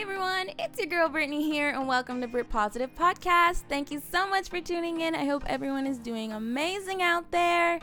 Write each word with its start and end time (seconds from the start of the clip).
Hey 0.00 0.04
everyone, 0.04 0.48
it's 0.58 0.78
your 0.78 0.86
girl 0.86 1.10
Brittany 1.10 1.42
here, 1.42 1.68
and 1.68 1.86
welcome 1.86 2.22
to 2.22 2.26
Brit 2.26 2.48
Positive 2.48 2.88
Podcast. 2.94 3.64
Thank 3.68 3.90
you 3.90 4.00
so 4.10 4.26
much 4.26 4.48
for 4.48 4.58
tuning 4.58 5.02
in. 5.02 5.14
I 5.14 5.26
hope 5.26 5.44
everyone 5.46 5.86
is 5.86 5.98
doing 5.98 6.32
amazing 6.32 7.02
out 7.02 7.30
there. 7.30 7.80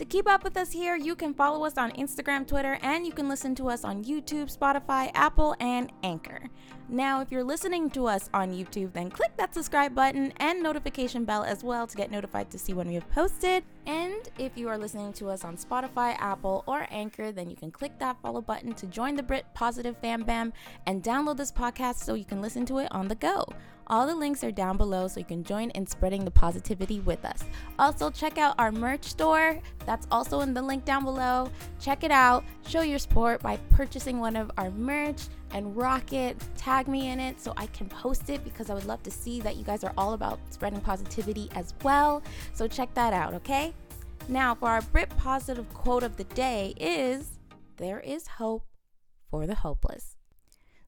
To 0.00 0.06
keep 0.06 0.26
up 0.26 0.44
with 0.44 0.56
us 0.56 0.72
here, 0.72 0.96
you 0.96 1.14
can 1.14 1.34
follow 1.34 1.66
us 1.66 1.76
on 1.76 1.92
Instagram, 1.92 2.46
Twitter, 2.46 2.78
and 2.80 3.04
you 3.04 3.12
can 3.12 3.28
listen 3.28 3.54
to 3.56 3.68
us 3.68 3.84
on 3.84 4.02
YouTube, 4.02 4.50
Spotify, 4.50 5.10
Apple, 5.12 5.54
and 5.60 5.92
Anchor. 6.02 6.48
Now, 6.88 7.20
if 7.20 7.30
you're 7.30 7.44
listening 7.44 7.90
to 7.90 8.06
us 8.06 8.30
on 8.32 8.50
YouTube, 8.50 8.94
then 8.94 9.10
click 9.10 9.36
that 9.36 9.52
subscribe 9.52 9.94
button 9.94 10.32
and 10.38 10.62
notification 10.62 11.26
bell 11.26 11.44
as 11.44 11.62
well 11.62 11.86
to 11.86 11.98
get 11.98 12.10
notified 12.10 12.50
to 12.50 12.58
see 12.58 12.72
when 12.72 12.88
we 12.88 12.94
have 12.94 13.10
posted. 13.10 13.62
And 13.84 14.26
if 14.38 14.56
you 14.56 14.70
are 14.70 14.78
listening 14.78 15.12
to 15.12 15.28
us 15.28 15.44
on 15.44 15.58
Spotify, 15.58 16.16
Apple, 16.18 16.64
or 16.66 16.86
Anchor, 16.90 17.30
then 17.30 17.50
you 17.50 17.56
can 17.56 17.70
click 17.70 17.98
that 17.98 18.16
follow 18.22 18.40
button 18.40 18.72
to 18.76 18.86
join 18.86 19.16
the 19.16 19.22
Brit 19.22 19.44
Positive 19.52 19.98
Fam 19.98 20.22
Bam 20.22 20.54
and 20.86 21.02
download 21.02 21.36
this 21.36 21.52
podcast 21.52 21.96
so 21.96 22.14
you 22.14 22.24
can 22.24 22.40
listen 22.40 22.64
to 22.64 22.78
it 22.78 22.88
on 22.90 23.08
the 23.08 23.16
go. 23.16 23.44
All 23.90 24.06
the 24.06 24.14
links 24.14 24.44
are 24.44 24.52
down 24.52 24.76
below 24.76 25.08
so 25.08 25.18
you 25.18 25.26
can 25.26 25.42
join 25.42 25.70
in 25.70 25.84
spreading 25.84 26.24
the 26.24 26.30
positivity 26.30 27.00
with 27.00 27.24
us. 27.24 27.42
Also, 27.76 28.08
check 28.08 28.38
out 28.38 28.54
our 28.56 28.70
merch 28.70 29.02
store. 29.02 29.58
That's 29.84 30.06
also 30.12 30.42
in 30.42 30.54
the 30.54 30.62
link 30.62 30.84
down 30.84 31.02
below. 31.02 31.50
Check 31.80 32.04
it 32.04 32.12
out. 32.12 32.44
Show 32.68 32.82
your 32.82 33.00
support 33.00 33.42
by 33.42 33.56
purchasing 33.70 34.20
one 34.20 34.36
of 34.36 34.48
our 34.58 34.70
merch 34.70 35.22
and 35.50 35.76
rock 35.76 36.12
it. 36.12 36.36
Tag 36.56 36.86
me 36.86 37.08
in 37.08 37.18
it 37.18 37.40
so 37.40 37.52
I 37.56 37.66
can 37.66 37.88
post 37.88 38.30
it 38.30 38.44
because 38.44 38.70
I 38.70 38.74
would 38.74 38.86
love 38.86 39.02
to 39.02 39.10
see 39.10 39.40
that 39.40 39.56
you 39.56 39.64
guys 39.64 39.82
are 39.82 39.92
all 39.98 40.12
about 40.12 40.38
spreading 40.50 40.80
positivity 40.80 41.50
as 41.56 41.74
well. 41.82 42.22
So 42.52 42.68
check 42.68 42.94
that 42.94 43.12
out, 43.12 43.34
okay? 43.34 43.74
Now, 44.28 44.54
for 44.54 44.68
our 44.68 44.82
Brit 44.82 45.10
positive 45.16 45.68
quote 45.74 46.04
of 46.04 46.16
the 46.16 46.24
day 46.24 46.74
is 46.76 47.40
there 47.78 47.98
is 47.98 48.28
hope 48.28 48.62
for 49.28 49.48
the 49.48 49.56
hopeless. 49.56 50.19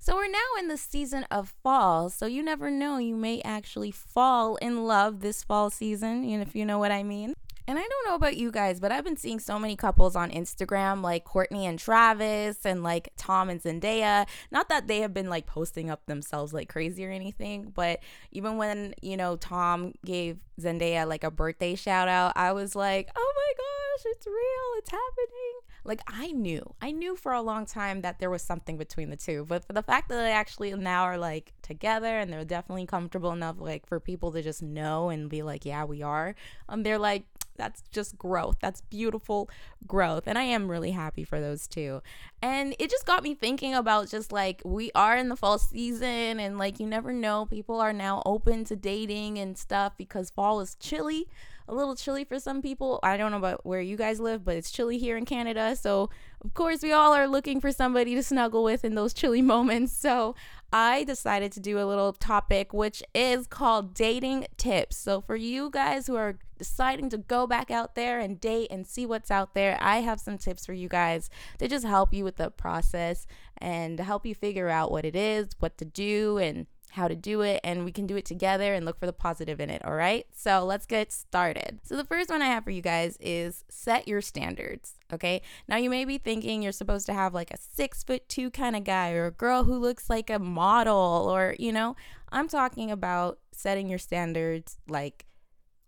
So 0.04 0.16
we're 0.16 0.26
now 0.26 0.58
in 0.58 0.66
the 0.66 0.76
season 0.76 1.22
of 1.30 1.54
fall, 1.62 2.10
so 2.10 2.26
you 2.26 2.42
never 2.42 2.72
know, 2.72 2.98
you 2.98 3.14
may 3.14 3.40
actually 3.42 3.92
fall 3.92 4.56
in 4.56 4.84
love 4.84 5.20
this 5.20 5.44
fall 5.44 5.70
season, 5.70 6.24
if 6.24 6.56
you 6.56 6.66
know 6.66 6.80
what 6.80 6.90
I 6.90 7.04
mean. 7.04 7.34
And 7.68 7.78
I 7.78 7.82
don't 7.82 8.08
know 8.08 8.16
about 8.16 8.36
you 8.36 8.50
guys, 8.50 8.80
but 8.80 8.90
I've 8.90 9.04
been 9.04 9.16
seeing 9.16 9.38
so 9.38 9.60
many 9.60 9.76
couples 9.76 10.16
on 10.16 10.32
Instagram 10.32 11.04
like 11.04 11.24
Kourtney 11.24 11.66
and 11.68 11.78
Travis 11.78 12.66
and 12.66 12.82
like 12.82 13.10
Tom 13.16 13.48
and 13.48 13.62
Zendaya. 13.62 14.26
Not 14.50 14.68
that 14.70 14.88
they 14.88 15.02
have 15.02 15.14
been 15.14 15.30
like 15.30 15.46
posting 15.46 15.88
up 15.88 16.04
themselves 16.06 16.52
like 16.52 16.68
crazy 16.68 17.06
or 17.06 17.12
anything, 17.12 17.70
but 17.72 18.00
even 18.32 18.56
when, 18.56 18.96
you 19.02 19.16
know, 19.16 19.36
Tom 19.36 19.92
gave 20.04 20.38
Zendaya 20.60 21.06
like 21.06 21.22
a 21.22 21.30
birthday 21.30 21.76
shout 21.76 22.08
out, 22.08 22.32
I 22.34 22.50
was 22.50 22.74
like, 22.74 23.08
oh 23.14 23.32
my 23.36 23.52
gosh, 23.56 24.12
it's 24.16 24.26
real, 24.26 24.78
it's 24.78 24.90
happening. 24.90 25.51
Like 25.84 26.00
I 26.06 26.32
knew, 26.32 26.74
I 26.80 26.92
knew 26.92 27.16
for 27.16 27.32
a 27.32 27.42
long 27.42 27.66
time 27.66 28.02
that 28.02 28.18
there 28.18 28.30
was 28.30 28.42
something 28.42 28.76
between 28.76 29.10
the 29.10 29.16
two, 29.16 29.44
but 29.48 29.64
for 29.64 29.72
the 29.72 29.82
fact 29.82 30.08
that 30.08 30.16
they 30.16 30.32
actually 30.32 30.72
now 30.74 31.02
are 31.04 31.18
like 31.18 31.52
together 31.62 32.18
and 32.18 32.32
they're 32.32 32.44
definitely 32.44 32.86
comfortable 32.86 33.32
enough 33.32 33.56
like 33.58 33.86
for 33.86 33.98
people 33.98 34.32
to 34.32 34.42
just 34.42 34.62
know 34.62 35.08
and 35.08 35.28
be 35.28 35.42
like, 35.42 35.64
yeah, 35.64 35.84
we 35.84 36.02
are. 36.02 36.34
Um, 36.68 36.82
they're 36.82 36.98
like, 36.98 37.24
that's 37.56 37.82
just 37.90 38.16
growth. 38.16 38.56
That's 38.60 38.80
beautiful 38.82 39.50
growth. 39.86 40.24
And 40.26 40.38
I 40.38 40.44
am 40.44 40.70
really 40.70 40.92
happy 40.92 41.24
for 41.24 41.40
those 41.40 41.66
two. 41.66 42.02
And 42.40 42.74
it 42.78 42.90
just 42.90 43.06
got 43.06 43.22
me 43.22 43.34
thinking 43.34 43.74
about 43.74 44.08
just 44.08 44.32
like 44.32 44.62
we 44.64 44.90
are 44.94 45.16
in 45.16 45.28
the 45.28 45.36
fall 45.36 45.58
season 45.58 46.40
and 46.40 46.58
like 46.58 46.80
you 46.80 46.86
never 46.86 47.12
know, 47.12 47.46
people 47.46 47.80
are 47.80 47.92
now 47.92 48.22
open 48.24 48.64
to 48.64 48.76
dating 48.76 49.38
and 49.38 49.56
stuff 49.56 49.92
because 49.96 50.30
fall 50.30 50.60
is 50.60 50.76
chilly 50.76 51.28
a 51.72 51.74
little 51.74 51.96
chilly 51.96 52.24
for 52.24 52.38
some 52.38 52.60
people. 52.60 53.00
I 53.02 53.16
don't 53.16 53.30
know 53.30 53.38
about 53.38 53.64
where 53.64 53.80
you 53.80 53.96
guys 53.96 54.20
live, 54.20 54.44
but 54.44 54.56
it's 54.56 54.70
chilly 54.70 54.98
here 54.98 55.16
in 55.16 55.24
Canada. 55.24 55.74
So, 55.74 56.10
of 56.44 56.52
course, 56.54 56.82
we 56.82 56.92
all 56.92 57.14
are 57.14 57.26
looking 57.26 57.60
for 57.60 57.72
somebody 57.72 58.14
to 58.14 58.22
snuggle 58.22 58.62
with 58.62 58.84
in 58.84 58.94
those 58.94 59.14
chilly 59.14 59.42
moments. 59.54 59.92
So, 59.92 60.34
I 60.72 61.04
decided 61.04 61.50
to 61.52 61.60
do 61.60 61.78
a 61.78 61.84
little 61.84 62.12
topic 62.12 62.72
which 62.72 63.02
is 63.14 63.46
called 63.46 63.94
dating 63.94 64.46
tips. 64.56 64.96
So, 64.96 65.22
for 65.22 65.34
you 65.34 65.70
guys 65.70 66.06
who 66.06 66.16
are 66.16 66.38
deciding 66.58 67.08
to 67.10 67.18
go 67.18 67.46
back 67.46 67.70
out 67.70 67.94
there 67.94 68.20
and 68.20 68.40
date 68.40 68.68
and 68.70 68.86
see 68.86 69.06
what's 69.06 69.30
out 69.30 69.54
there, 69.54 69.78
I 69.80 69.98
have 69.98 70.20
some 70.20 70.38
tips 70.38 70.66
for 70.66 70.74
you 70.74 70.88
guys 70.88 71.30
to 71.58 71.68
just 71.68 71.86
help 71.86 72.12
you 72.12 72.22
with 72.22 72.36
the 72.36 72.50
process 72.50 73.26
and 73.58 73.98
help 73.98 74.26
you 74.26 74.34
figure 74.34 74.68
out 74.68 74.92
what 74.92 75.04
it 75.04 75.16
is, 75.16 75.48
what 75.58 75.78
to 75.78 75.84
do, 75.84 76.38
and 76.38 76.66
how 76.92 77.08
to 77.08 77.16
do 77.16 77.40
it, 77.40 77.60
and 77.64 77.84
we 77.84 77.92
can 77.92 78.06
do 78.06 78.16
it 78.16 78.24
together 78.26 78.74
and 78.74 78.84
look 78.84 78.98
for 78.98 79.06
the 79.06 79.12
positive 79.12 79.60
in 79.60 79.70
it. 79.70 79.82
All 79.84 79.94
right. 79.94 80.26
So 80.34 80.64
let's 80.64 80.84
get 80.84 81.10
started. 81.10 81.80
So, 81.84 81.96
the 81.96 82.04
first 82.04 82.28
one 82.28 82.42
I 82.42 82.46
have 82.46 82.64
for 82.64 82.70
you 82.70 82.82
guys 82.82 83.16
is 83.18 83.64
set 83.70 84.06
your 84.06 84.20
standards. 84.20 84.94
Okay. 85.12 85.40
Now, 85.68 85.76
you 85.76 85.88
may 85.88 86.04
be 86.04 86.18
thinking 86.18 86.62
you're 86.62 86.72
supposed 86.72 87.06
to 87.06 87.14
have 87.14 87.32
like 87.32 87.50
a 87.50 87.56
six 87.56 88.04
foot 88.04 88.28
two 88.28 88.50
kind 88.50 88.76
of 88.76 88.84
guy 88.84 89.12
or 89.12 89.26
a 89.26 89.30
girl 89.30 89.64
who 89.64 89.78
looks 89.78 90.10
like 90.10 90.28
a 90.28 90.38
model, 90.38 91.28
or, 91.32 91.56
you 91.58 91.72
know, 91.72 91.96
I'm 92.30 92.48
talking 92.48 92.90
about 92.90 93.38
setting 93.52 93.88
your 93.88 93.98
standards 93.98 94.78
like 94.88 95.26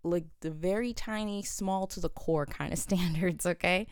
like 0.03 0.25
the 0.41 0.51
very 0.51 0.93
tiny 0.93 1.41
small 1.41 1.87
to 1.87 1.99
the 1.99 2.09
core 2.09 2.45
kind 2.45 2.71
of 2.71 2.77
standards 2.87 3.45
okay 3.45 3.87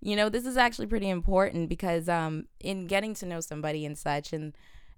you 0.00 0.14
know 0.14 0.28
this 0.28 0.46
is 0.46 0.56
actually 0.56 0.86
pretty 0.86 1.08
important 1.08 1.68
because 1.68 2.08
um 2.08 2.46
in 2.60 2.86
getting 2.86 3.14
to 3.14 3.26
know 3.26 3.40
somebody 3.40 3.84
and 3.84 3.98
such 3.98 4.32
and 4.32 4.56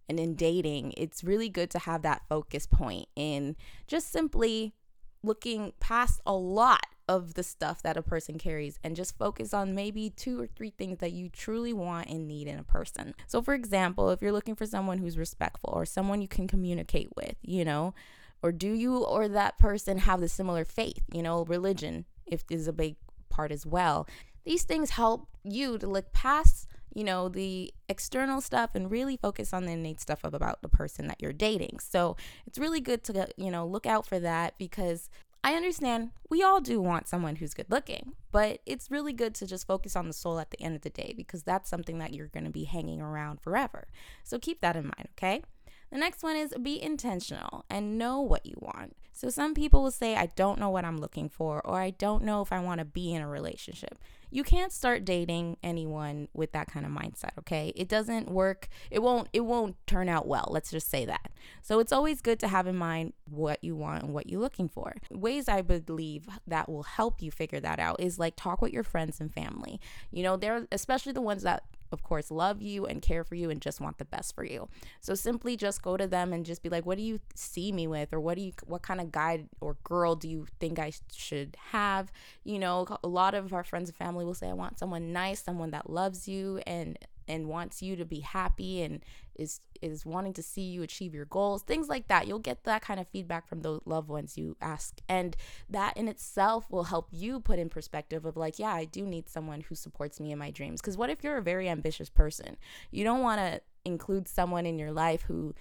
and 0.08 0.18
in 0.18 0.34
dating, 0.34 0.94
it's 0.96 1.22
really 1.22 1.48
good 1.48 1.70
to 1.70 1.78
have 1.80 2.02
that 2.02 2.22
focus 2.28 2.66
point 2.66 3.08
in 3.16 3.56
just 3.86 4.10
simply 4.10 4.74
looking 5.22 5.72
past 5.80 6.20
a 6.24 6.32
lot 6.32 6.86
of 7.08 7.34
the 7.34 7.42
stuff 7.42 7.82
that 7.82 7.96
a 7.96 8.02
person 8.02 8.38
carries 8.38 8.78
and 8.84 8.94
just 8.94 9.16
focus 9.16 9.54
on 9.54 9.74
maybe 9.74 10.10
two 10.10 10.40
or 10.40 10.46
three 10.46 10.70
things 10.70 10.98
that 10.98 11.12
you 11.12 11.28
truly 11.28 11.72
want 11.72 12.06
and 12.08 12.28
need 12.28 12.46
in 12.46 12.58
a 12.58 12.62
person. 12.62 13.14
So, 13.26 13.40
for 13.40 13.54
example, 13.54 14.10
if 14.10 14.20
you're 14.20 14.32
looking 14.32 14.54
for 14.54 14.66
someone 14.66 14.98
who's 14.98 15.16
respectful 15.16 15.70
or 15.74 15.86
someone 15.86 16.20
you 16.20 16.28
can 16.28 16.46
communicate 16.46 17.08
with, 17.16 17.36
you 17.42 17.64
know, 17.64 17.94
or 18.42 18.52
do 18.52 18.70
you 18.70 18.98
or 19.04 19.26
that 19.26 19.58
person 19.58 19.98
have 19.98 20.20
the 20.20 20.28
similar 20.28 20.64
faith, 20.64 21.02
you 21.12 21.22
know, 21.22 21.44
religion, 21.44 22.04
if 22.26 22.44
is 22.50 22.68
a 22.68 22.72
big 22.72 22.96
part 23.28 23.52
as 23.52 23.64
well. 23.64 24.06
These 24.44 24.64
things 24.64 24.90
help 24.90 25.28
you 25.44 25.78
to 25.78 25.86
look 25.86 26.12
past 26.12 26.66
you 26.94 27.04
know, 27.04 27.28
the 27.28 27.72
external 27.88 28.40
stuff 28.40 28.70
and 28.74 28.90
really 28.90 29.16
focus 29.16 29.52
on 29.52 29.64
the 29.64 29.72
innate 29.72 30.00
stuff 30.00 30.24
about 30.24 30.62
the 30.62 30.68
person 30.68 31.06
that 31.08 31.20
you're 31.20 31.32
dating. 31.32 31.78
So 31.80 32.16
it's 32.46 32.58
really 32.58 32.80
good 32.80 33.04
to, 33.04 33.28
you 33.36 33.50
know, 33.50 33.66
look 33.66 33.86
out 33.86 34.06
for 34.06 34.18
that 34.18 34.58
because 34.58 35.08
I 35.44 35.54
understand 35.54 36.10
we 36.28 36.42
all 36.42 36.60
do 36.60 36.80
want 36.80 37.06
someone 37.06 37.36
who's 37.36 37.54
good 37.54 37.70
looking, 37.70 38.12
but 38.32 38.58
it's 38.66 38.90
really 38.90 39.12
good 39.12 39.34
to 39.36 39.46
just 39.46 39.66
focus 39.66 39.94
on 39.94 40.06
the 40.06 40.12
soul 40.12 40.40
at 40.40 40.50
the 40.50 40.60
end 40.60 40.74
of 40.74 40.82
the 40.82 40.90
day 40.90 41.14
because 41.16 41.42
that's 41.42 41.70
something 41.70 41.98
that 41.98 42.12
you're 42.12 42.26
going 42.28 42.44
to 42.44 42.50
be 42.50 42.64
hanging 42.64 43.00
around 43.00 43.40
forever. 43.40 43.86
So 44.24 44.38
keep 44.38 44.60
that 44.60 44.76
in 44.76 44.84
mind, 44.84 45.08
okay? 45.16 45.42
The 45.90 45.98
next 45.98 46.22
one 46.22 46.36
is 46.36 46.52
be 46.60 46.82
intentional 46.82 47.64
and 47.70 47.96
know 47.96 48.20
what 48.20 48.44
you 48.44 48.56
want. 48.58 48.96
So 49.12 49.30
some 49.30 49.54
people 49.54 49.82
will 49.82 49.90
say, 49.90 50.16
I 50.16 50.26
don't 50.36 50.58
know 50.58 50.70
what 50.70 50.84
I'm 50.84 50.98
looking 50.98 51.28
for, 51.28 51.64
or 51.64 51.80
I 51.80 51.90
don't 51.90 52.24
know 52.24 52.42
if 52.42 52.52
I 52.52 52.60
want 52.60 52.80
to 52.80 52.84
be 52.84 53.14
in 53.14 53.22
a 53.22 53.28
relationship 53.28 53.98
you 54.30 54.44
can't 54.44 54.72
start 54.72 55.04
dating 55.04 55.56
anyone 55.62 56.28
with 56.34 56.52
that 56.52 56.70
kind 56.70 56.84
of 56.86 56.92
mindset 56.92 57.30
okay? 57.38 57.72
It 57.76 57.88
doesn't 57.88 58.30
work 58.30 58.68
it 58.90 59.00
won't 59.00 59.28
it 59.32 59.40
won't 59.40 59.76
turn 59.86 60.08
out 60.08 60.26
well 60.26 60.48
let's 60.50 60.70
just 60.70 60.90
say 60.90 61.04
that. 61.06 61.30
So 61.62 61.78
it's 61.78 61.92
always 61.92 62.20
good 62.20 62.38
to 62.40 62.48
have 62.48 62.66
in 62.66 62.76
mind 62.76 63.12
what 63.28 63.62
you 63.62 63.76
want 63.76 64.02
and 64.02 64.12
what 64.12 64.28
you're 64.28 64.40
looking 64.40 64.68
for. 64.68 64.94
Ways 65.10 65.48
i 65.48 65.62
believe 65.62 66.26
that 66.46 66.68
will 66.68 66.84
help 66.84 67.22
you 67.22 67.30
figure 67.30 67.60
that 67.60 67.78
out 67.78 68.00
is 68.00 68.18
like 68.18 68.34
talk 68.36 68.62
with 68.62 68.72
your 68.72 68.84
friends 68.84 69.20
and 69.20 69.32
family. 69.32 69.80
You 70.10 70.22
know 70.22 70.36
they're 70.36 70.66
especially 70.72 71.12
the 71.12 71.20
ones 71.20 71.42
that 71.42 71.64
of 71.92 72.02
course, 72.02 72.30
love 72.30 72.62
you 72.62 72.86
and 72.86 73.02
care 73.02 73.24
for 73.24 73.34
you 73.34 73.50
and 73.50 73.60
just 73.60 73.80
want 73.80 73.98
the 73.98 74.04
best 74.04 74.34
for 74.34 74.44
you. 74.44 74.68
So 75.00 75.14
simply 75.14 75.56
just 75.56 75.82
go 75.82 75.96
to 75.96 76.06
them 76.06 76.32
and 76.32 76.44
just 76.44 76.62
be 76.62 76.68
like, 76.68 76.86
what 76.86 76.98
do 76.98 77.04
you 77.04 77.20
see 77.34 77.72
me 77.72 77.86
with? 77.86 78.12
Or 78.12 78.20
what 78.20 78.36
do 78.36 78.42
you, 78.42 78.52
what 78.66 78.82
kind 78.82 79.00
of 79.00 79.12
guy 79.12 79.44
or 79.60 79.76
girl 79.84 80.14
do 80.14 80.28
you 80.28 80.46
think 80.60 80.78
I 80.78 80.92
should 81.14 81.56
have? 81.70 82.12
You 82.44 82.58
know, 82.58 82.86
a 83.02 83.08
lot 83.08 83.34
of 83.34 83.52
our 83.52 83.64
friends 83.64 83.88
and 83.88 83.96
family 83.96 84.24
will 84.24 84.34
say, 84.34 84.48
I 84.48 84.54
want 84.54 84.78
someone 84.78 85.12
nice, 85.12 85.42
someone 85.42 85.70
that 85.72 85.90
loves 85.90 86.28
you 86.28 86.60
and 86.66 86.98
and 87.28 87.48
wants 87.48 87.82
you 87.82 87.96
to 87.96 88.04
be 88.04 88.20
happy 88.20 88.82
and 88.82 89.04
is 89.34 89.60
is 89.80 90.04
wanting 90.04 90.32
to 90.32 90.42
see 90.42 90.62
you 90.62 90.82
achieve 90.82 91.14
your 91.14 91.24
goals 91.26 91.62
things 91.62 91.88
like 91.88 92.08
that 92.08 92.26
you'll 92.26 92.38
get 92.38 92.64
that 92.64 92.82
kind 92.82 92.98
of 92.98 93.06
feedback 93.08 93.46
from 93.46 93.60
those 93.60 93.80
loved 93.84 94.08
ones 94.08 94.36
you 94.36 94.56
ask 94.60 95.00
and 95.08 95.36
that 95.70 95.96
in 95.96 96.08
itself 96.08 96.70
will 96.70 96.84
help 96.84 97.08
you 97.12 97.38
put 97.38 97.58
in 97.58 97.68
perspective 97.68 98.24
of 98.24 98.36
like 98.36 98.58
yeah 98.58 98.72
i 98.72 98.84
do 98.84 99.02
need 99.06 99.28
someone 99.28 99.60
who 99.60 99.74
supports 99.74 100.18
me 100.18 100.32
in 100.32 100.38
my 100.38 100.50
dreams 100.50 100.80
because 100.80 100.96
what 100.96 101.10
if 101.10 101.22
you're 101.22 101.36
a 101.36 101.42
very 101.42 101.68
ambitious 101.68 102.08
person 102.08 102.56
you 102.90 103.04
don't 103.04 103.22
want 103.22 103.38
to 103.38 103.60
include 103.84 104.26
someone 104.26 104.66
in 104.66 104.78
your 104.78 104.92
life 104.92 105.22
who 105.22 105.54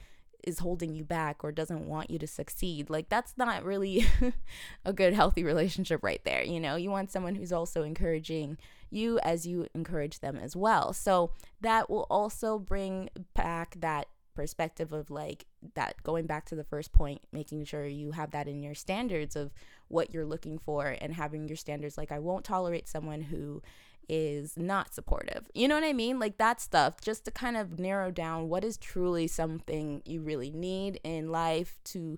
is 0.48 0.60
holding 0.60 0.96
you 0.96 1.04
back 1.04 1.44
or 1.44 1.52
doesn't 1.52 1.88
want 1.88 2.10
you 2.10 2.18
to 2.18 2.26
succeed. 2.26 2.90
Like 2.90 3.10
that's 3.10 3.34
not 3.38 3.66
really 3.66 4.06
a 4.86 4.94
good 4.94 5.14
healthy 5.14 5.44
relationship 5.44 6.02
right 6.04 6.22
there, 6.24 6.42
you 6.42 6.60
know. 6.60 6.78
You 6.78 6.90
want 6.90 7.12
someone 7.12 7.36
who's 7.36 7.52
also 7.52 7.84
encouraging 7.84 8.58
you 8.90 9.20
as 9.20 9.46
you 9.46 9.68
encourage 9.74 10.20
them 10.20 10.38
as 10.38 10.56
well. 10.56 10.94
So 10.94 11.32
that 11.62 11.90
will 11.90 12.08
also 12.10 12.60
bring 12.60 13.10
back 13.36 13.76
that 13.80 14.08
perspective 14.36 14.94
of 14.94 15.10
like 15.10 15.46
that 15.74 15.96
going 16.04 16.28
back 16.28 16.46
to 16.46 16.54
the 16.54 16.64
first 16.64 16.92
point 16.92 17.20
making 17.32 17.66
sure 17.66 17.88
you 17.88 18.12
have 18.12 18.30
that 18.30 18.48
in 18.48 18.62
your 18.62 18.76
standards 18.76 19.36
of 19.36 19.52
what 19.88 20.14
you're 20.14 20.28
looking 20.28 20.60
for 20.60 20.96
and 21.02 21.16
having 21.16 21.48
your 21.48 21.58
standards 21.58 21.98
like 21.98 22.12
I 22.12 22.20
won't 22.20 22.46
tolerate 22.46 22.88
someone 22.88 23.22
who 23.22 23.64
is 24.10 24.56
not 24.58 24.94
supportive. 24.94 25.50
You 25.54 25.68
know 25.68 25.76
what 25.76 25.84
I 25.84 25.94
mean? 25.94 26.20
Like 26.20 26.38
that 26.38 26.62
stuff, 26.62 27.02
just 27.02 27.26
to 27.26 27.32
kind 27.32 27.58
of 27.58 27.80
narrow 27.80 28.12
down 28.12 28.50
what 28.50 28.64
is 28.64 28.78
truly 28.78 29.28
something 29.28 30.02
you 30.06 30.22
really 30.22 30.52
need 30.52 31.00
in 31.04 31.30
life 31.30 31.80
to, 31.86 32.18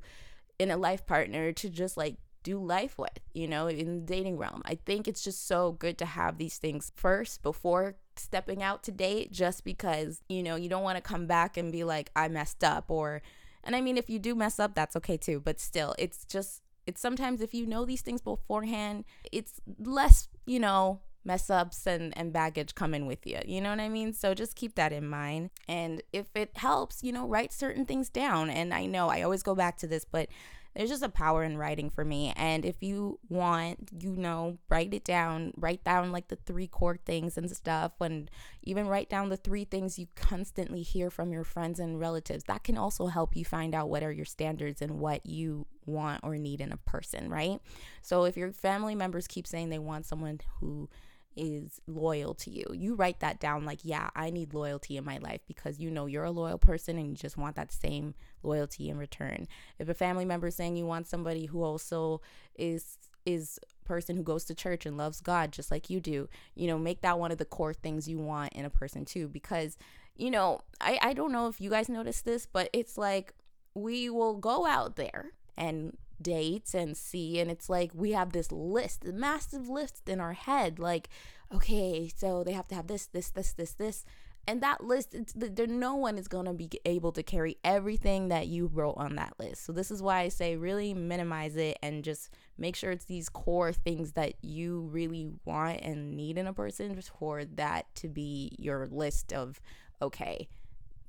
in 0.59 0.71
a 0.71 0.77
life 0.77 1.05
partner 1.05 1.51
to 1.53 1.69
just 1.69 1.97
like 1.97 2.17
do 2.43 2.59
life 2.59 2.97
with, 2.97 3.19
you 3.33 3.47
know, 3.47 3.67
in 3.67 3.99
the 3.99 4.05
dating 4.05 4.37
realm. 4.37 4.61
I 4.65 4.75
think 4.75 5.07
it's 5.07 5.23
just 5.23 5.47
so 5.47 5.73
good 5.73 5.97
to 5.97 6.05
have 6.05 6.37
these 6.37 6.57
things 6.57 6.91
first 6.95 7.41
before 7.43 7.95
stepping 8.15 8.63
out 8.63 8.83
to 8.83 8.91
date, 8.91 9.31
just 9.31 9.63
because, 9.63 10.21
you 10.29 10.43
know, 10.43 10.55
you 10.55 10.69
don't 10.69 10.83
want 10.83 10.97
to 10.97 11.01
come 11.01 11.25
back 11.25 11.57
and 11.57 11.71
be 11.71 11.83
like, 11.83 12.11
I 12.15 12.27
messed 12.27 12.63
up. 12.63 12.85
Or, 12.89 13.21
and 13.63 13.75
I 13.75 13.81
mean, 13.81 13.97
if 13.97 14.09
you 14.09 14.19
do 14.19 14.35
mess 14.35 14.59
up, 14.59 14.75
that's 14.75 14.95
okay 14.97 15.17
too. 15.17 15.39
But 15.39 15.59
still, 15.59 15.95
it's 15.97 16.25
just, 16.25 16.61
it's 16.85 17.01
sometimes 17.01 17.41
if 17.41 17.53
you 17.53 17.65
know 17.65 17.85
these 17.85 18.01
things 18.01 18.21
beforehand, 18.21 19.05
it's 19.31 19.61
less, 19.79 20.27
you 20.45 20.59
know, 20.59 21.01
mess 21.25 21.49
ups 21.49 21.85
and, 21.85 22.17
and 22.17 22.31
baggage 22.31 22.73
coming 22.75 23.05
with 23.05 23.27
you. 23.27 23.39
You 23.45 23.61
know 23.61 23.69
what 23.69 23.79
I 23.79 23.89
mean? 23.89 24.13
So 24.13 24.33
just 24.33 24.55
keep 24.55 24.75
that 24.75 24.91
in 24.91 25.07
mind. 25.07 25.49
And 25.67 26.01
if 26.13 26.27
it 26.35 26.51
helps, 26.55 27.03
you 27.03 27.11
know, 27.11 27.27
write 27.27 27.53
certain 27.53 27.85
things 27.85 28.09
down. 28.09 28.49
And 28.49 28.73
I 28.73 28.85
know 28.85 29.09
I 29.09 29.21
always 29.21 29.43
go 29.43 29.53
back 29.53 29.77
to 29.79 29.87
this, 29.87 30.05
but 30.05 30.29
there's 30.75 30.89
just 30.89 31.03
a 31.03 31.09
power 31.09 31.43
in 31.43 31.57
writing 31.57 31.89
for 31.89 32.05
me. 32.05 32.31
And 32.35 32.63
if 32.63 32.81
you 32.83 33.19
want, 33.27 33.89
you 33.99 34.15
know, 34.15 34.57
write 34.69 34.93
it 34.93 35.03
down, 35.03 35.53
write 35.57 35.83
down 35.83 36.11
like 36.11 36.27
the 36.27 36.37
three 36.37 36.67
core 36.67 36.97
things 37.05 37.37
and 37.37 37.49
stuff, 37.49 37.93
and 37.99 38.29
even 38.63 38.87
write 38.87 39.09
down 39.09 39.29
the 39.29 39.37
three 39.37 39.65
things 39.65 39.97
you 39.97 40.07
constantly 40.15 40.81
hear 40.81 41.09
from 41.09 41.31
your 41.31 41.43
friends 41.43 41.79
and 41.79 41.99
relatives. 41.99 42.43
That 42.45 42.63
can 42.63 42.77
also 42.77 43.07
help 43.07 43.35
you 43.35 43.43
find 43.43 43.73
out 43.73 43.89
what 43.89 44.03
are 44.03 44.11
your 44.11 44.25
standards 44.25 44.81
and 44.81 44.99
what 44.99 45.25
you 45.25 45.65
want 45.85 46.23
or 46.23 46.37
need 46.37 46.61
in 46.61 46.71
a 46.71 46.77
person, 46.77 47.29
right? 47.29 47.59
So 48.01 48.25
if 48.25 48.37
your 48.37 48.51
family 48.51 48.95
members 48.95 49.27
keep 49.27 49.47
saying 49.47 49.69
they 49.69 49.79
want 49.79 50.05
someone 50.05 50.39
who 50.59 50.87
is 51.35 51.79
loyal 51.87 52.33
to 52.33 52.49
you. 52.49 52.65
You 52.73 52.95
write 52.95 53.19
that 53.19 53.39
down 53.39 53.65
like, 53.65 53.79
yeah, 53.83 54.09
I 54.15 54.29
need 54.29 54.53
loyalty 54.53 54.97
in 54.97 55.05
my 55.05 55.17
life 55.17 55.41
because 55.47 55.79
you 55.79 55.89
know 55.89 56.05
you're 56.05 56.23
a 56.23 56.31
loyal 56.31 56.57
person 56.57 56.97
and 56.97 57.07
you 57.07 57.15
just 57.15 57.37
want 57.37 57.55
that 57.55 57.71
same 57.71 58.15
loyalty 58.43 58.89
in 58.89 58.97
return. 58.97 59.47
If 59.77 59.89
a 59.89 59.93
family 59.93 60.25
member 60.25 60.47
is 60.47 60.55
saying 60.55 60.75
you 60.75 60.85
want 60.85 61.07
somebody 61.07 61.45
who 61.45 61.63
also 61.63 62.21
is 62.55 62.97
is 63.25 63.59
person 63.85 64.15
who 64.15 64.23
goes 64.23 64.45
to 64.45 64.55
church 64.55 64.85
and 64.85 64.97
loves 64.97 65.19
God 65.21 65.51
just 65.51 65.71
like 65.71 65.89
you 65.89 65.99
do, 65.99 66.29
you 66.55 66.67
know, 66.67 66.77
make 66.77 67.01
that 67.01 67.19
one 67.19 67.31
of 67.31 67.37
the 67.37 67.45
core 67.45 67.73
things 67.73 68.07
you 68.07 68.17
want 68.17 68.53
in 68.53 68.65
a 68.65 68.69
person 68.69 69.05
too 69.05 69.27
because 69.27 69.77
you 70.15 70.31
know, 70.31 70.61
I 70.81 70.99
I 71.01 71.13
don't 71.13 71.31
know 71.31 71.47
if 71.47 71.61
you 71.61 71.69
guys 71.69 71.89
notice 71.89 72.21
this, 72.21 72.45
but 72.45 72.69
it's 72.73 72.97
like 72.97 73.33
we 73.73 74.09
will 74.09 74.35
go 74.35 74.65
out 74.65 74.95
there 74.95 75.31
and 75.57 75.95
dates 76.21 76.73
and 76.73 76.95
see 76.97 77.39
and 77.39 77.49
it's 77.49 77.69
like 77.69 77.91
we 77.93 78.11
have 78.11 78.31
this 78.31 78.51
list 78.51 79.05
a 79.05 79.11
massive 79.11 79.69
list 79.69 80.07
in 80.07 80.19
our 80.19 80.33
head 80.33 80.79
like 80.79 81.09
okay 81.53 82.11
so 82.15 82.43
they 82.43 82.51
have 82.53 82.67
to 82.67 82.75
have 82.75 82.87
this 82.87 83.05
this 83.07 83.29
this 83.29 83.53
this 83.53 83.73
this. 83.73 84.05
And 84.47 84.63
that 84.63 84.83
list 84.83 85.15
there 85.35 85.67
no 85.67 85.95
one 85.95 86.17
is 86.17 86.27
going 86.27 86.45
to 86.45 86.53
be 86.53 86.69
able 86.83 87.11
to 87.11 87.21
carry 87.21 87.57
everything 87.63 88.29
that 88.29 88.47
you 88.47 88.65
wrote 88.65 88.95
on 88.97 89.15
that 89.15 89.35
list. 89.37 89.63
So 89.63 89.73
this 89.73 89.91
is 89.91 90.01
why 90.01 90.21
i 90.21 90.29
say 90.29 90.55
really 90.55 90.93
minimize 90.93 91.55
it 91.55 91.77
and 91.83 92.03
just 92.03 92.33
make 92.57 92.75
sure 92.75 92.91
it's 92.91 93.05
these 93.05 93.29
core 93.29 93.71
things 93.71 94.13
that 94.13 94.33
you 94.41 94.89
really 94.91 95.29
want 95.45 95.81
and 95.81 96.15
need 96.15 96.37
in 96.37 96.47
a 96.47 96.53
person 96.53 96.99
for 97.01 97.45
that 97.45 97.93
to 97.95 98.07
be 98.07 98.55
your 98.57 98.87
list 98.87 99.33
of 99.33 99.61
okay 100.01 100.47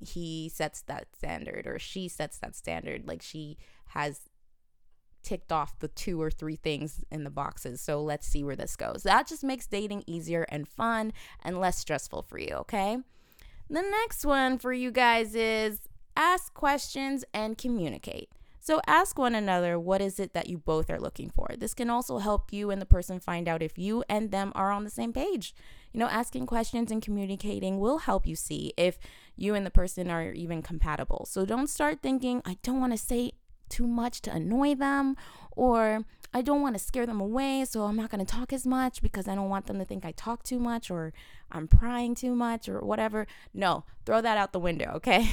he 0.01 0.49
sets 0.49 0.83
that 0.83 1.07
standard 1.15 1.67
or 1.67 1.79
she 1.79 2.09
sets 2.09 2.39
that 2.39 2.57
standard. 2.57 3.07
Like 3.07 3.23
she 3.23 3.59
has 3.89 4.21
ticked 5.23 5.53
off 5.53 5.79
the 5.79 5.89
two 5.89 6.21
or 6.21 6.31
three 6.31 6.57
things 6.57 7.05
in 7.11 7.25
the 7.25 7.31
boxes. 7.31 7.81
So 7.81 8.03
let's 8.03 8.27
see 8.27 8.45
where 8.45 8.57
this 8.57 8.77
goes. 8.77 9.03
That 9.03 9.27
just 9.27 9.45
makes 9.45 9.67
dating 9.67 10.05
easier 10.07 10.47
and 10.49 10.69
fun 10.69 11.13
and 11.43 11.61
less 11.61 11.79
stressful 11.79 12.23
for 12.23 12.39
you, 12.39 12.55
okay? 12.61 12.99
The 13.69 13.83
next 13.83 14.25
one 14.25 14.59
for 14.59 14.73
you 14.73 14.91
guys 14.91 15.35
is 15.35 15.81
ask 16.17 16.53
questions 16.55 17.25
and 17.33 17.57
communicate. 17.57 18.31
So 18.63 18.81
ask 18.87 19.19
one 19.19 19.35
another 19.35 19.79
what 19.79 20.03
is 20.03 20.21
it 20.21 20.35
that 20.35 20.49
you 20.49 20.59
both 20.59 20.91
are 20.91 21.01
looking 21.01 21.31
for. 21.31 21.49
This 21.59 21.73
can 21.73 21.89
also 21.89 22.19
help 22.19 22.53
you 22.53 22.71
and 22.71 22.81
the 22.81 22.87
person 22.87 23.19
find 23.19 23.49
out 23.49 23.63
if 23.63 23.79
you 23.79 24.05
and 24.09 24.31
them 24.31 24.53
are 24.55 24.71
on 24.71 24.85
the 24.85 24.91
same 24.91 25.15
page. 25.15 25.55
You 25.93 26.01
know, 26.01 26.09
asking 26.09 26.47
questions 26.47 26.91
and 26.91 27.01
communicating 27.01 27.81
will 27.81 27.99
help 27.99 28.27
you 28.27 28.37
see 28.37 28.75
if 28.77 28.99
you 29.35 29.55
and 29.55 29.65
the 29.65 29.71
person 29.71 30.11
are 30.11 30.31
even 30.33 30.61
compatible. 30.61 31.27
So 31.29 31.47
don't 31.47 31.69
start 31.69 32.03
thinking, 32.03 32.43
I 32.45 32.59
don't 32.63 32.81
want 32.81 32.93
to 32.93 32.99
say 32.99 33.33
too 33.71 33.87
much 33.87 34.21
to 34.23 34.33
annoy 34.33 34.75
them 34.75 35.17
or 35.53 36.05
I 36.33 36.43
don't 36.43 36.63
want 36.63 36.77
to 36.77 36.83
scare 36.83 37.07
them 37.07 37.21
away, 37.21 37.65
so 37.65 37.83
I'm 37.85 37.97
not 37.97 38.11
going 38.11 38.25
to 38.25 38.31
talk 38.31 38.53
as 38.53 38.65
much 38.65 39.03
because 39.03 39.27
I 39.27 39.35
don't 39.35 39.49
want 39.49 39.67
them 39.67 39.79
to 39.79 39.85
think 39.85 40.05
I 40.05 40.13
talk 40.13 40.45
too 40.45 40.61
much 40.61 40.91
or 40.91 41.13
I'm 41.51 41.67
prying 41.67 42.15
too 42.15 42.37
much 42.37 42.69
or 42.69 42.81
whatever. 42.81 43.27
No, 43.53 43.85
throw 44.07 44.21
that 44.21 44.39
out 44.39 44.53
the 44.53 44.61
window, 44.61 44.93
okay? 44.97 45.29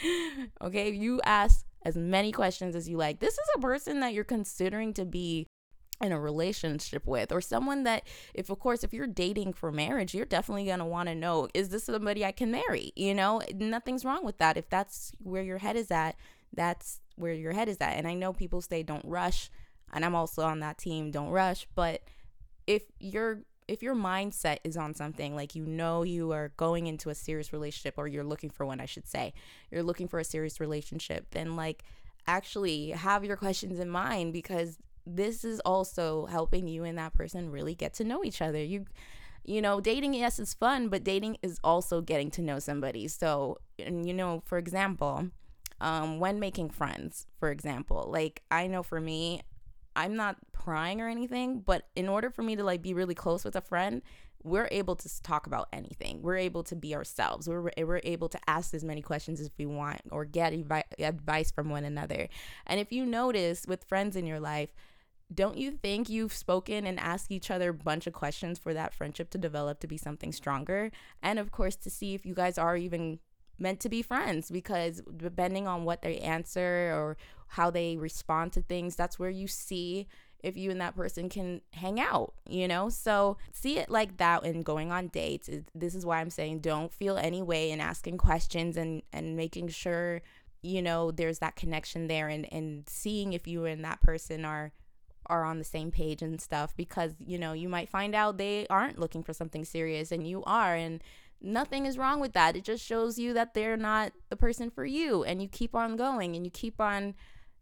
okay, 0.62 0.92
you 0.92 1.20
ask 1.24 1.64
as 1.84 1.96
many 1.96 2.30
questions 2.30 2.76
as 2.76 2.88
you 2.88 2.96
like. 2.96 3.18
This 3.18 3.34
is 3.34 3.48
a 3.56 3.60
person 3.60 4.00
that 4.00 4.14
you're 4.14 4.22
considering 4.22 4.92
to 4.94 5.04
be 5.04 5.48
in 6.00 6.12
a 6.12 6.20
relationship 6.20 7.06
with 7.06 7.30
or 7.30 7.40
someone 7.40 7.82
that 7.82 8.04
if 8.32 8.48
of 8.48 8.58
course 8.58 8.82
if 8.82 8.94
you're 8.94 9.06
dating 9.06 9.52
for 9.52 9.70
marriage 9.70 10.14
you're 10.14 10.24
definitely 10.24 10.64
going 10.64 10.78
to 10.78 10.84
want 10.86 11.10
to 11.10 11.14
know 11.14 11.46
is 11.52 11.68
this 11.68 11.84
somebody 11.84 12.24
I 12.24 12.32
can 12.32 12.50
marry 12.50 12.90
you 12.96 13.14
know 13.14 13.42
nothing's 13.54 14.02
wrong 14.02 14.24
with 14.24 14.38
that 14.38 14.56
if 14.56 14.70
that's 14.70 15.12
where 15.22 15.42
your 15.42 15.58
head 15.58 15.76
is 15.76 15.90
at 15.90 16.16
that's 16.54 17.00
where 17.20 17.34
your 17.34 17.52
head 17.52 17.68
is 17.68 17.76
at. 17.80 17.96
And 17.96 18.06
I 18.06 18.14
know 18.14 18.32
people 18.32 18.60
say 18.60 18.82
don't 18.82 19.04
rush, 19.04 19.50
and 19.92 20.04
I'm 20.04 20.14
also 20.14 20.42
on 20.42 20.60
that 20.60 20.78
team, 20.78 21.10
don't 21.10 21.30
rush, 21.30 21.66
but 21.74 22.02
if 22.66 22.84
your 22.98 23.40
if 23.68 23.84
your 23.84 23.94
mindset 23.94 24.58
is 24.64 24.76
on 24.76 24.94
something 24.94 25.36
like 25.36 25.54
you 25.54 25.64
know 25.64 26.02
you 26.02 26.32
are 26.32 26.50
going 26.56 26.88
into 26.88 27.08
a 27.08 27.14
serious 27.14 27.52
relationship 27.52 27.94
or 27.96 28.08
you're 28.08 28.24
looking 28.24 28.50
for 28.50 28.66
one, 28.66 28.80
I 28.80 28.86
should 28.86 29.06
say. 29.06 29.32
You're 29.70 29.84
looking 29.84 30.08
for 30.08 30.18
a 30.18 30.24
serious 30.24 30.58
relationship, 30.58 31.26
then 31.30 31.54
like 31.54 31.84
actually 32.26 32.90
have 32.90 33.24
your 33.24 33.36
questions 33.36 33.78
in 33.78 33.88
mind 33.88 34.32
because 34.32 34.78
this 35.06 35.44
is 35.44 35.60
also 35.60 36.26
helping 36.26 36.66
you 36.66 36.84
and 36.84 36.98
that 36.98 37.14
person 37.14 37.50
really 37.50 37.74
get 37.76 37.94
to 37.94 38.04
know 38.04 38.24
each 38.24 38.42
other. 38.42 38.62
You 38.62 38.86
you 39.44 39.62
know, 39.62 39.80
dating 39.80 40.14
yes 40.14 40.38
is 40.38 40.52
fun, 40.52 40.88
but 40.88 41.04
dating 41.04 41.38
is 41.42 41.58
also 41.64 42.00
getting 42.00 42.30
to 42.32 42.42
know 42.42 42.58
somebody. 42.58 43.08
So, 43.08 43.58
and 43.78 44.06
you 44.06 44.12
know, 44.12 44.42
for 44.44 44.58
example, 44.58 45.30
um, 45.80 46.20
when 46.20 46.38
making 46.40 46.70
friends, 46.70 47.26
for 47.38 47.50
example. 47.50 48.08
Like, 48.10 48.42
I 48.50 48.66
know 48.66 48.82
for 48.82 49.00
me, 49.00 49.42
I'm 49.96 50.16
not 50.16 50.36
prying 50.52 51.00
or 51.00 51.08
anything, 51.08 51.60
but 51.60 51.88
in 51.96 52.08
order 52.08 52.30
for 52.30 52.42
me 52.42 52.56
to 52.56 52.64
like 52.64 52.82
be 52.82 52.94
really 52.94 53.14
close 53.14 53.44
with 53.44 53.56
a 53.56 53.60
friend, 53.60 54.02
we're 54.42 54.68
able 54.70 54.96
to 54.96 55.22
talk 55.22 55.46
about 55.46 55.68
anything. 55.72 56.22
We're 56.22 56.38
able 56.38 56.62
to 56.64 56.76
be 56.76 56.94
ourselves. 56.94 57.48
We're, 57.48 57.70
we're 57.76 58.00
able 58.04 58.28
to 58.30 58.38
ask 58.46 58.72
as 58.72 58.84
many 58.84 59.02
questions 59.02 59.40
as 59.40 59.50
we 59.58 59.66
want 59.66 60.00
or 60.10 60.24
get 60.24 60.52
evi- 60.52 60.84
advice 60.98 61.50
from 61.50 61.68
one 61.68 61.84
another. 61.84 62.28
And 62.66 62.80
if 62.80 62.92
you 62.92 63.04
notice 63.04 63.66
with 63.66 63.84
friends 63.84 64.16
in 64.16 64.26
your 64.26 64.40
life, 64.40 64.70
don't 65.32 65.58
you 65.58 65.70
think 65.70 66.08
you've 66.08 66.32
spoken 66.32 66.86
and 66.86 66.98
asked 66.98 67.30
each 67.30 67.50
other 67.50 67.70
a 67.70 67.74
bunch 67.74 68.06
of 68.06 68.12
questions 68.12 68.58
for 68.58 68.74
that 68.74 68.94
friendship 68.94 69.30
to 69.30 69.38
develop 69.38 69.78
to 69.80 69.86
be 69.86 69.96
something 69.96 70.32
stronger? 70.32 70.90
And 71.22 71.38
of 71.38 71.52
course, 71.52 71.76
to 71.76 71.90
see 71.90 72.14
if 72.14 72.24
you 72.24 72.34
guys 72.34 72.58
are 72.58 72.76
even 72.76 73.20
meant 73.60 73.80
to 73.80 73.88
be 73.88 74.02
friends 74.02 74.50
because 74.50 75.02
depending 75.16 75.66
on 75.66 75.84
what 75.84 76.02
they 76.02 76.18
answer 76.18 76.92
or 76.94 77.16
how 77.48 77.70
they 77.70 77.96
respond 77.96 78.52
to 78.52 78.62
things, 78.62 78.96
that's 78.96 79.18
where 79.18 79.30
you 79.30 79.46
see 79.46 80.06
if 80.42 80.56
you 80.56 80.70
and 80.70 80.80
that 80.80 80.96
person 80.96 81.28
can 81.28 81.60
hang 81.72 82.00
out, 82.00 82.32
you 82.48 82.66
know? 82.66 82.88
So 82.88 83.36
see 83.52 83.78
it 83.78 83.90
like 83.90 84.16
that 84.16 84.44
and 84.44 84.64
going 84.64 84.90
on 84.90 85.08
dates. 85.08 85.50
This 85.74 85.94
is 85.94 86.06
why 86.06 86.20
I'm 86.20 86.30
saying 86.30 86.60
don't 86.60 86.92
feel 86.92 87.16
any 87.16 87.42
way 87.42 87.70
in 87.70 87.80
asking 87.80 88.18
questions 88.18 88.76
and, 88.76 89.02
and 89.12 89.36
making 89.36 89.68
sure, 89.68 90.22
you 90.62 90.82
know, 90.82 91.10
there's 91.10 91.40
that 91.40 91.56
connection 91.56 92.06
there 92.06 92.28
and, 92.28 92.50
and 92.52 92.88
seeing 92.88 93.32
if 93.32 93.46
you 93.46 93.64
and 93.64 93.84
that 93.84 94.00
person 94.00 94.44
are 94.44 94.72
are 95.26 95.44
on 95.44 95.58
the 95.58 95.64
same 95.64 95.92
page 95.92 96.22
and 96.22 96.40
stuff 96.40 96.76
because, 96.76 97.12
you 97.24 97.38
know, 97.38 97.52
you 97.52 97.68
might 97.68 97.88
find 97.88 98.16
out 98.16 98.36
they 98.36 98.66
aren't 98.68 98.98
looking 98.98 99.22
for 99.22 99.32
something 99.32 99.64
serious 99.64 100.10
and 100.10 100.26
you 100.26 100.42
are 100.44 100.74
and 100.74 101.04
nothing 101.40 101.86
is 101.86 101.98
wrong 101.98 102.20
with 102.20 102.32
that. 102.32 102.56
It 102.56 102.64
just 102.64 102.84
shows 102.84 103.18
you 103.18 103.34
that 103.34 103.54
they're 103.54 103.76
not 103.76 104.12
the 104.28 104.36
person 104.36 104.70
for 104.70 104.84
you 104.84 105.24
and 105.24 105.40
you 105.40 105.48
keep 105.48 105.74
on 105.74 105.96
going 105.96 106.36
and 106.36 106.44
you 106.44 106.50
keep 106.50 106.80
on, 106.80 107.14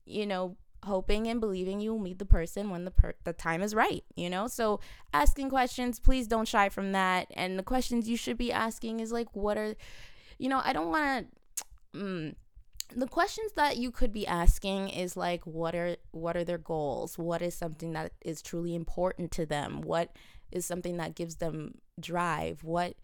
you 0.04 0.26
know, 0.26 0.56
hoping 0.84 1.26
and 1.26 1.40
believing 1.40 1.80
you 1.80 1.92
will 1.92 2.00
meet 2.00 2.18
the 2.18 2.24
person 2.24 2.70
when 2.70 2.84
the 2.84 2.90
per- 2.90 3.14
the 3.24 3.32
time 3.32 3.62
is 3.62 3.74
right, 3.74 4.04
you 4.16 4.30
know? 4.30 4.46
So 4.46 4.80
asking 5.12 5.50
questions, 5.50 5.98
please 5.98 6.26
don't 6.26 6.48
shy 6.48 6.68
from 6.68 6.92
that. 6.92 7.28
And 7.34 7.58
the 7.58 7.62
questions 7.62 8.08
you 8.08 8.16
should 8.16 8.38
be 8.38 8.52
asking 8.52 9.00
is 9.00 9.12
like 9.12 9.34
what 9.34 9.58
are 9.58 9.74
you 10.38 10.48
know, 10.48 10.60
I 10.64 10.72
don't 10.72 10.88
want 10.88 11.26
to 11.56 11.64
mm, 11.98 12.34
the 12.94 13.06
questions 13.06 13.52
that 13.52 13.76
you 13.76 13.90
could 13.90 14.12
be 14.12 14.26
asking 14.26 14.88
is 14.88 15.16
like 15.16 15.46
what 15.46 15.74
are 15.74 15.96
what 16.12 16.36
are 16.36 16.44
their 16.44 16.58
goals? 16.58 17.18
What 17.18 17.42
is 17.42 17.54
something 17.54 17.92
that 17.92 18.12
is 18.24 18.40
truly 18.40 18.74
important 18.74 19.30
to 19.32 19.46
them? 19.46 19.82
What 19.82 20.14
is 20.50 20.64
something 20.64 20.96
that 20.96 21.14
gives 21.14 21.36
them 21.36 21.78
drive? 22.00 22.64
What 22.64 22.94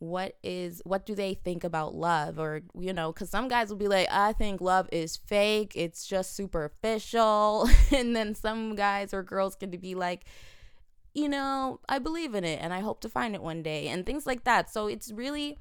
what 0.00 0.36
is 0.44 0.80
what 0.84 1.04
do 1.04 1.14
they 1.14 1.34
think 1.34 1.64
about 1.64 1.94
love 1.94 2.38
or 2.38 2.60
you 2.78 2.92
know 2.92 3.12
because 3.12 3.28
some 3.28 3.48
guys 3.48 3.68
will 3.68 3.76
be 3.76 3.88
like 3.88 4.06
i 4.12 4.32
think 4.32 4.60
love 4.60 4.88
is 4.92 5.16
fake 5.16 5.72
it's 5.74 6.06
just 6.06 6.36
superficial 6.36 7.68
and 7.90 8.14
then 8.14 8.34
some 8.34 8.76
guys 8.76 9.12
or 9.12 9.24
girls 9.24 9.56
can 9.56 9.70
be 9.70 9.94
like 9.96 10.24
you 11.18 11.28
know, 11.28 11.80
I 11.88 11.98
believe 11.98 12.34
in 12.34 12.44
it 12.44 12.60
and 12.62 12.72
I 12.72 12.80
hope 12.80 13.00
to 13.00 13.08
find 13.08 13.34
it 13.34 13.42
one 13.42 13.62
day 13.62 13.88
and 13.88 14.06
things 14.06 14.26
like 14.26 14.44
that. 14.44 14.70
So 14.70 14.86
it's 14.86 15.10
really 15.10 15.58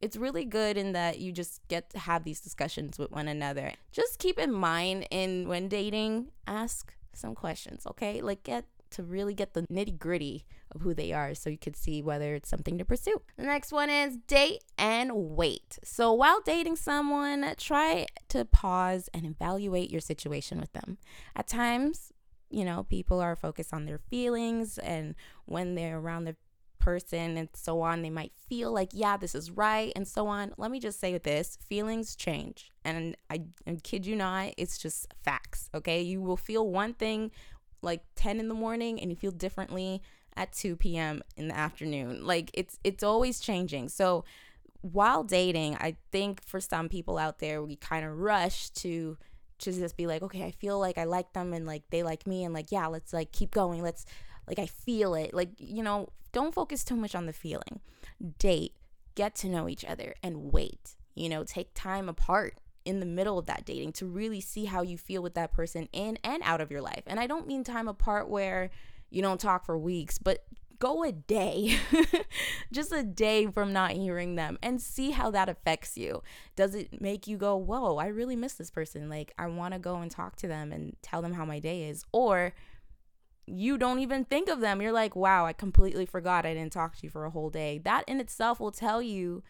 it's 0.00 0.16
really 0.16 0.44
good 0.44 0.76
in 0.76 0.92
that 0.92 1.18
you 1.18 1.32
just 1.32 1.66
get 1.66 1.90
to 1.90 1.98
have 1.98 2.22
these 2.22 2.40
discussions 2.40 2.98
with 2.98 3.10
one 3.10 3.26
another. 3.26 3.72
Just 3.90 4.20
keep 4.20 4.38
in 4.38 4.52
mind 4.52 5.08
in 5.10 5.48
when 5.48 5.68
dating, 5.68 6.28
ask 6.46 6.94
some 7.14 7.34
questions, 7.34 7.84
okay? 7.84 8.20
Like 8.20 8.44
get 8.44 8.64
to 8.90 9.02
really 9.02 9.34
get 9.34 9.54
the 9.54 9.62
nitty 9.62 9.98
gritty 9.98 10.44
of 10.72 10.82
who 10.82 10.94
they 10.94 11.12
are 11.12 11.34
so 11.34 11.50
you 11.50 11.58
could 11.58 11.76
see 11.76 12.02
whether 12.02 12.34
it's 12.34 12.48
something 12.48 12.78
to 12.78 12.84
pursue. 12.84 13.20
The 13.36 13.44
next 13.44 13.72
one 13.72 13.90
is 13.90 14.16
date 14.26 14.64
and 14.76 15.10
wait. 15.14 15.78
So 15.84 16.12
while 16.12 16.40
dating 16.44 16.76
someone, 16.76 17.54
try 17.56 18.06
to 18.28 18.44
pause 18.44 19.08
and 19.14 19.24
evaluate 19.24 19.90
your 19.90 20.00
situation 20.00 20.60
with 20.60 20.72
them. 20.72 20.98
At 21.34 21.48
times, 21.48 22.12
you 22.50 22.64
know, 22.64 22.84
people 22.84 23.20
are 23.20 23.36
focused 23.36 23.72
on 23.74 23.84
their 23.84 23.98
feelings 23.98 24.78
and 24.78 25.14
when 25.46 25.74
they're 25.74 25.98
around 25.98 26.24
the 26.24 26.36
person 26.78 27.36
and 27.36 27.48
so 27.54 27.82
on, 27.82 28.02
they 28.02 28.10
might 28.10 28.32
feel 28.48 28.72
like, 28.72 28.90
yeah, 28.92 29.16
this 29.16 29.34
is 29.34 29.50
right 29.50 29.92
and 29.94 30.08
so 30.08 30.26
on. 30.26 30.52
Let 30.56 30.70
me 30.70 30.80
just 30.80 30.98
say 31.00 31.18
this 31.18 31.58
feelings 31.68 32.16
change. 32.16 32.72
And 32.84 33.16
I, 33.28 33.42
I 33.66 33.76
kid 33.82 34.06
you 34.06 34.16
not, 34.16 34.54
it's 34.56 34.78
just 34.78 35.12
facts, 35.22 35.68
okay? 35.74 36.00
You 36.00 36.22
will 36.22 36.36
feel 36.36 36.70
one 36.70 36.94
thing 36.94 37.30
like 37.82 38.02
10 38.16 38.40
in 38.40 38.48
the 38.48 38.54
morning 38.54 39.00
and 39.00 39.10
you 39.10 39.16
feel 39.16 39.30
differently 39.30 40.02
at 40.36 40.52
2 40.52 40.76
p.m. 40.76 41.22
in 41.36 41.48
the 41.48 41.56
afternoon. 41.56 42.24
Like 42.24 42.50
it's 42.54 42.78
it's 42.84 43.02
always 43.02 43.40
changing. 43.40 43.88
So 43.88 44.24
while 44.80 45.24
dating, 45.24 45.76
I 45.76 45.96
think 46.12 46.42
for 46.44 46.60
some 46.60 46.88
people 46.88 47.18
out 47.18 47.40
there, 47.40 47.62
we 47.62 47.76
kind 47.76 48.04
of 48.04 48.18
rush 48.18 48.70
to 48.70 49.16
to 49.58 49.72
just 49.72 49.96
be 49.96 50.06
like, 50.06 50.22
okay, 50.22 50.44
I 50.44 50.52
feel 50.52 50.78
like 50.78 50.98
I 50.98 51.04
like 51.04 51.32
them 51.32 51.52
and 51.52 51.66
like 51.66 51.82
they 51.90 52.02
like 52.02 52.26
me 52.26 52.44
and 52.44 52.54
like 52.54 52.70
yeah, 52.70 52.86
let's 52.86 53.12
like 53.12 53.32
keep 53.32 53.50
going. 53.50 53.82
Let's 53.82 54.06
like 54.46 54.58
I 54.58 54.66
feel 54.66 55.14
it. 55.14 55.34
Like 55.34 55.50
you 55.58 55.82
know, 55.82 56.08
don't 56.32 56.54
focus 56.54 56.84
too 56.84 56.96
much 56.96 57.14
on 57.14 57.26
the 57.26 57.32
feeling. 57.32 57.80
Date, 58.38 58.74
get 59.14 59.34
to 59.36 59.48
know 59.48 59.68
each 59.68 59.84
other 59.84 60.14
and 60.22 60.52
wait. 60.52 60.94
You 61.14 61.28
know, 61.28 61.42
take 61.42 61.74
time 61.74 62.08
apart 62.08 62.54
in 62.88 63.00
the 63.00 63.06
middle 63.06 63.38
of 63.38 63.44
that 63.44 63.66
dating 63.66 63.92
to 63.92 64.06
really 64.06 64.40
see 64.40 64.64
how 64.64 64.80
you 64.80 64.96
feel 64.96 65.22
with 65.22 65.34
that 65.34 65.52
person 65.52 65.90
in 65.92 66.18
and 66.24 66.42
out 66.42 66.62
of 66.62 66.70
your 66.70 66.80
life. 66.80 67.02
And 67.06 67.20
I 67.20 67.26
don't 67.26 67.46
mean 67.46 67.62
time 67.62 67.86
apart 67.86 68.30
where 68.30 68.70
you 69.10 69.20
don't 69.20 69.38
talk 69.38 69.66
for 69.66 69.76
weeks, 69.78 70.16
but 70.16 70.46
go 70.78 71.04
a 71.04 71.12
day, 71.12 71.78
just 72.72 72.90
a 72.90 73.02
day 73.02 73.46
from 73.46 73.74
not 73.74 73.90
hearing 73.90 74.36
them 74.36 74.58
and 74.62 74.80
see 74.80 75.10
how 75.10 75.30
that 75.32 75.50
affects 75.50 75.98
you. 75.98 76.22
Does 76.56 76.74
it 76.74 76.98
make 76.98 77.26
you 77.26 77.36
go, 77.36 77.56
Whoa, 77.56 77.98
I 77.98 78.06
really 78.06 78.36
miss 78.36 78.54
this 78.54 78.70
person? 78.70 79.10
Like, 79.10 79.34
I 79.38 79.48
want 79.48 79.74
to 79.74 79.80
go 79.80 79.96
and 79.96 80.10
talk 80.10 80.36
to 80.36 80.48
them 80.48 80.72
and 80.72 80.96
tell 81.02 81.20
them 81.20 81.34
how 81.34 81.44
my 81.44 81.58
day 81.58 81.84
is. 81.90 82.06
Or 82.10 82.54
you 83.44 83.76
don't 83.76 83.98
even 83.98 84.24
think 84.24 84.48
of 84.48 84.60
them. 84.60 84.80
You're 84.80 84.92
like, 84.92 85.14
Wow, 85.14 85.44
I 85.44 85.52
completely 85.52 86.06
forgot 86.06 86.46
I 86.46 86.54
didn't 86.54 86.72
talk 86.72 86.96
to 86.96 87.02
you 87.02 87.10
for 87.10 87.26
a 87.26 87.30
whole 87.30 87.50
day. 87.50 87.76
That 87.84 88.04
in 88.06 88.18
itself 88.18 88.60
will 88.60 88.72
tell 88.72 89.02
you 89.02 89.42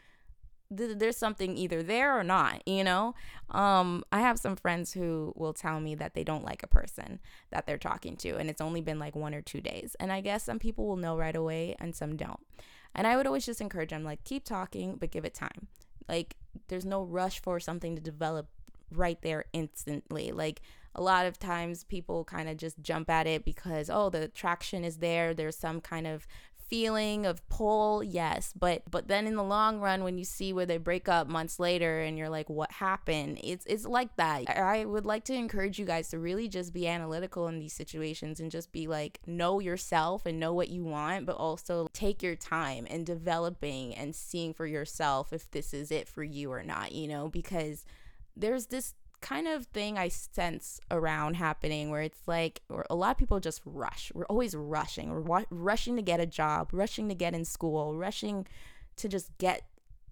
th- 0.76 0.98
there's 0.98 1.16
something 1.16 1.56
either 1.56 1.82
there 1.82 2.18
or 2.18 2.24
not, 2.24 2.66
you 2.66 2.84
know? 2.84 3.14
Um, 3.50 4.04
I 4.12 4.20
have 4.20 4.38
some 4.38 4.56
friends 4.56 4.92
who 4.92 5.32
will 5.36 5.52
tell 5.52 5.80
me 5.80 5.94
that 5.96 6.14
they 6.14 6.24
don't 6.24 6.44
like 6.44 6.62
a 6.62 6.68
person 6.68 7.20
that 7.50 7.66
they're 7.66 7.78
talking 7.78 8.16
to, 8.18 8.36
and 8.36 8.50
it's 8.50 8.60
only 8.60 8.80
been 8.80 8.98
like 8.98 9.16
one 9.16 9.34
or 9.34 9.42
two 9.42 9.60
days. 9.60 9.96
And 10.00 10.12
I 10.12 10.20
guess 10.20 10.44
some 10.44 10.58
people 10.58 10.86
will 10.86 10.96
know 10.96 11.16
right 11.16 11.36
away 11.36 11.76
and 11.78 11.94
some 11.94 12.16
don't. 12.16 12.40
And 12.94 13.06
I 13.06 13.16
would 13.16 13.26
always 13.26 13.46
just 13.46 13.60
encourage 13.60 13.90
them, 13.90 14.04
like, 14.04 14.24
keep 14.24 14.44
talking, 14.44 14.96
but 14.96 15.10
give 15.10 15.24
it 15.24 15.34
time. 15.34 15.68
Like, 16.08 16.36
there's 16.68 16.86
no 16.86 17.02
rush 17.02 17.40
for 17.40 17.60
something 17.60 17.94
to 17.96 18.02
develop 18.02 18.48
right 18.90 19.20
there 19.22 19.44
instantly. 19.52 20.32
Like, 20.32 20.62
a 20.94 21.02
lot 21.02 21.26
of 21.26 21.38
times 21.38 21.84
people 21.84 22.24
kind 22.24 22.48
of 22.48 22.56
just 22.56 22.80
jump 22.80 23.08
at 23.08 23.26
it 23.26 23.44
because 23.44 23.88
oh 23.88 24.10
the 24.10 24.22
attraction 24.22 24.84
is 24.84 24.98
there 24.98 25.32
there's 25.32 25.56
some 25.56 25.80
kind 25.80 26.06
of 26.06 26.26
feeling 26.68 27.24
of 27.24 27.46
pull 27.48 28.02
yes 28.02 28.52
but 28.58 28.82
but 28.90 29.08
then 29.08 29.26
in 29.26 29.36
the 29.36 29.42
long 29.42 29.80
run 29.80 30.04
when 30.04 30.18
you 30.18 30.24
see 30.24 30.52
where 30.52 30.66
they 30.66 30.76
break 30.76 31.08
up 31.08 31.26
months 31.26 31.58
later 31.58 32.00
and 32.00 32.18
you're 32.18 32.28
like 32.28 32.48
what 32.48 32.72
happened? 32.72 33.40
It's 33.42 33.64
it's 33.66 33.84
like 33.84 34.16
that. 34.16 34.48
I 34.48 34.84
would 34.84 35.06
like 35.06 35.24
to 35.24 35.34
encourage 35.34 35.78
you 35.78 35.84
guys 35.84 36.08
to 36.08 36.18
really 36.18 36.48
just 36.48 36.72
be 36.72 36.86
analytical 36.88 37.46
in 37.48 37.58
these 37.58 37.72
situations 37.72 38.40
and 38.40 38.50
just 38.50 38.72
be 38.72 38.86
like 38.86 39.20
know 39.26 39.60
yourself 39.60 40.26
and 40.26 40.40
know 40.40 40.52
what 40.52 40.68
you 40.68 40.84
want 40.84 41.26
but 41.26 41.36
also 41.36 41.88
take 41.92 42.22
your 42.22 42.36
time 42.36 42.86
in 42.86 43.04
developing 43.04 43.94
and 43.94 44.14
seeing 44.14 44.52
for 44.52 44.66
yourself 44.66 45.32
if 45.32 45.50
this 45.50 45.72
is 45.72 45.90
it 45.90 46.08
for 46.08 46.22
you 46.22 46.50
or 46.50 46.62
not 46.62 46.92
you 46.92 47.06
know 47.08 47.28
because 47.28 47.84
there's 48.36 48.66
this 48.66 48.94
kind 49.20 49.48
of 49.48 49.66
thing 49.66 49.98
I 49.98 50.08
sense 50.08 50.80
around 50.90 51.34
happening 51.34 51.90
where 51.90 52.02
it's 52.02 52.22
like 52.26 52.62
or 52.68 52.86
a 52.88 52.94
lot 52.94 53.12
of 53.12 53.18
people 53.18 53.40
just 53.40 53.60
rush. 53.64 54.12
We're 54.14 54.26
always 54.26 54.54
rushing. 54.54 55.10
We're 55.10 55.20
wa- 55.20 55.44
rushing 55.50 55.96
to 55.96 56.02
get 56.02 56.20
a 56.20 56.26
job, 56.26 56.70
rushing 56.72 57.08
to 57.08 57.14
get 57.14 57.34
in 57.34 57.44
school, 57.44 57.96
rushing 57.96 58.46
to 58.96 59.08
just 59.08 59.36
get 59.38 59.62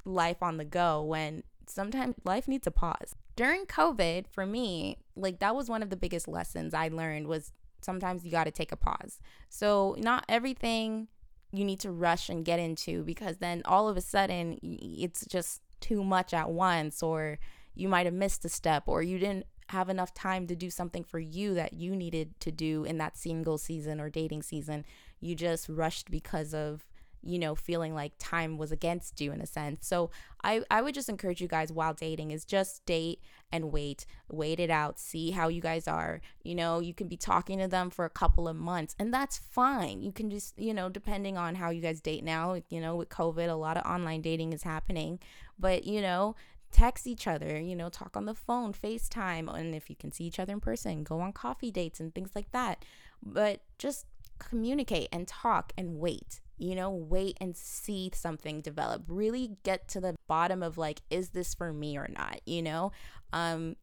life 0.05 0.43
on 0.43 0.57
the 0.57 0.65
go 0.65 1.03
when 1.03 1.43
sometimes 1.67 2.17
life 2.25 2.49
needs 2.49 2.67
a 2.67 2.71
pause. 2.71 3.15
During 3.35 3.67
COVID, 3.67 4.27
for 4.29 4.47
me, 4.47 4.99
like 5.15 5.41
that 5.41 5.55
was 5.55 5.69
one 5.69 5.83
of 5.83 5.91
the 5.91 5.97
biggest 5.97 6.27
lessons 6.29 6.75
I 6.75 6.89
learned 6.89 7.27
was 7.27 7.53
sometimes 7.81 8.25
you 8.25 8.31
got 8.31 8.45
to 8.45 8.51
take 8.51 8.73
a 8.73 8.77
pause. 8.77 9.19
So, 9.49 9.95
not 9.99 10.25
everything 10.29 11.09
you 11.53 11.65
need 11.65 11.81
to 11.81 11.91
rush 11.91 12.29
and 12.29 12.45
get 12.45 12.59
into 12.59 13.05
because 13.05 13.39
then 13.39 13.63
all 13.65 13.89
of 13.89 13.97
a 13.97 14.01
sudden 14.01 14.59
it's 14.63 15.25
just 15.27 15.63
too 15.81 16.03
much 16.03 16.35
at 16.35 16.51
once 16.51 17.03
or 17.03 17.39
you 17.77 17.89
might 17.89 18.07
have 18.07 18.15
missed 18.15 18.45
a 18.45 18.49
step 18.49 18.85
or 18.87 19.03
you 19.03 19.19
didn't 19.19 19.47
have 19.69 19.89
enough 19.89 20.15
time 20.15 20.47
to 20.47 20.57
do 20.57 20.71
something 20.71 21.05
for 21.05 21.19
you 21.19 21.55
that 21.55 21.73
you 21.73 21.95
needed 21.95 22.39
to 22.41 22.53
do 22.53 22.85
in 22.85 22.99
that 22.99 23.17
single 23.17 23.59
season 23.59 24.01
or 24.01 24.09
dating 24.09 24.43
season. 24.43 24.85
You 25.21 25.35
just 25.35 25.69
rushed 25.69 26.11
because 26.11 26.55
of 26.55 26.87
you 27.23 27.41
know 27.41 27.57
feeling 27.57 27.93
like 27.93 28.13
time 28.19 28.57
was 28.57 28.71
against 28.71 29.21
you 29.21 29.33
in 29.33 29.41
a 29.41 29.47
sense. 29.47 29.87
So 29.87 30.11
i 30.45 30.63
i 30.71 30.81
would 30.81 30.95
just 30.95 31.09
encourage 31.09 31.41
you 31.41 31.49
guys 31.49 31.73
while 31.73 31.93
dating 31.93 32.31
is 32.31 32.45
just 32.45 32.87
date 32.87 33.21
and 33.51 33.73
wait 33.73 34.07
wait 34.29 34.61
it 34.61 34.71
out 34.71 35.01
see 35.01 35.33
how 35.33 35.49
you 35.49 35.61
guys 35.61 35.89
are. 35.89 36.21
You 36.45 36.55
know 36.55 36.79
you 36.79 36.95
can 36.95 37.09
be 37.09 37.17
talking 37.17 37.59
to 37.59 37.67
them 37.67 37.91
for 37.91 38.05
a 38.05 38.11
couple 38.11 38.47
of 38.47 38.55
months 38.57 38.95
and 38.99 39.13
that's 39.13 39.39
fine. 39.39 40.03
You 40.03 40.13
can 40.13 40.31
just 40.31 40.57
you 40.59 40.73
know 40.73 40.89
depending 40.89 41.37
on 41.37 41.57
how 41.57 41.71
you 41.71 41.83
guys 41.83 42.01
date 42.01 42.23
now 42.23 42.61
you 42.71 42.81
know 42.81 42.95
with 42.95 43.09
covid 43.09 43.51
a 43.51 43.55
lot 43.55 43.77
of 43.77 43.85
online 43.85 44.23
dating 44.23 44.53
is 44.53 44.63
happening. 44.63 45.19
But 45.59 45.85
you 45.85 46.01
know 46.01 46.37
text 46.73 47.07
each 47.07 47.27
other, 47.27 47.59
you 47.59 47.75
know, 47.75 47.89
talk 47.89 48.17
on 48.17 48.27
the 48.27 48.35
phone, 48.35 48.73
FaceTime, 48.73 49.53
and 49.53 49.75
if 49.75 49.89
you 49.89 49.97
can 49.97 50.13
see 50.13 50.25
each 50.25 50.39
other 50.39 50.53
in 50.53 50.61
person, 50.61 51.05
go 51.05 51.21
on 51.21 51.33
coffee 51.33 51.71
dates 51.71 52.01
and 52.01 52.15
things 52.15 52.31
like 52.35 52.51
that. 52.53 52.85
But 53.23 53.61
just 53.79 54.07
communicate 54.39 55.09
and 55.13 55.27
talk 55.27 55.73
and 55.77 55.99
wait. 55.99 56.41
You 56.59 56.75
know, 56.75 56.91
wait 56.91 57.37
and 57.41 57.55
see 57.57 58.11
something 58.15 58.63
develop. 58.63 59.05
Really 59.09 59.57
get 59.63 59.89
to 59.89 60.01
the 60.01 60.17
bottom 60.27 60.63
of 60.63 60.79
like, 60.79 61.03
is 61.11 61.31
this 61.31 61.55
for 61.55 61.73
me 61.73 61.99
or 61.99 62.09
not? 62.09 62.41
You 62.47 62.63
know, 62.63 62.93
um, 63.33 63.77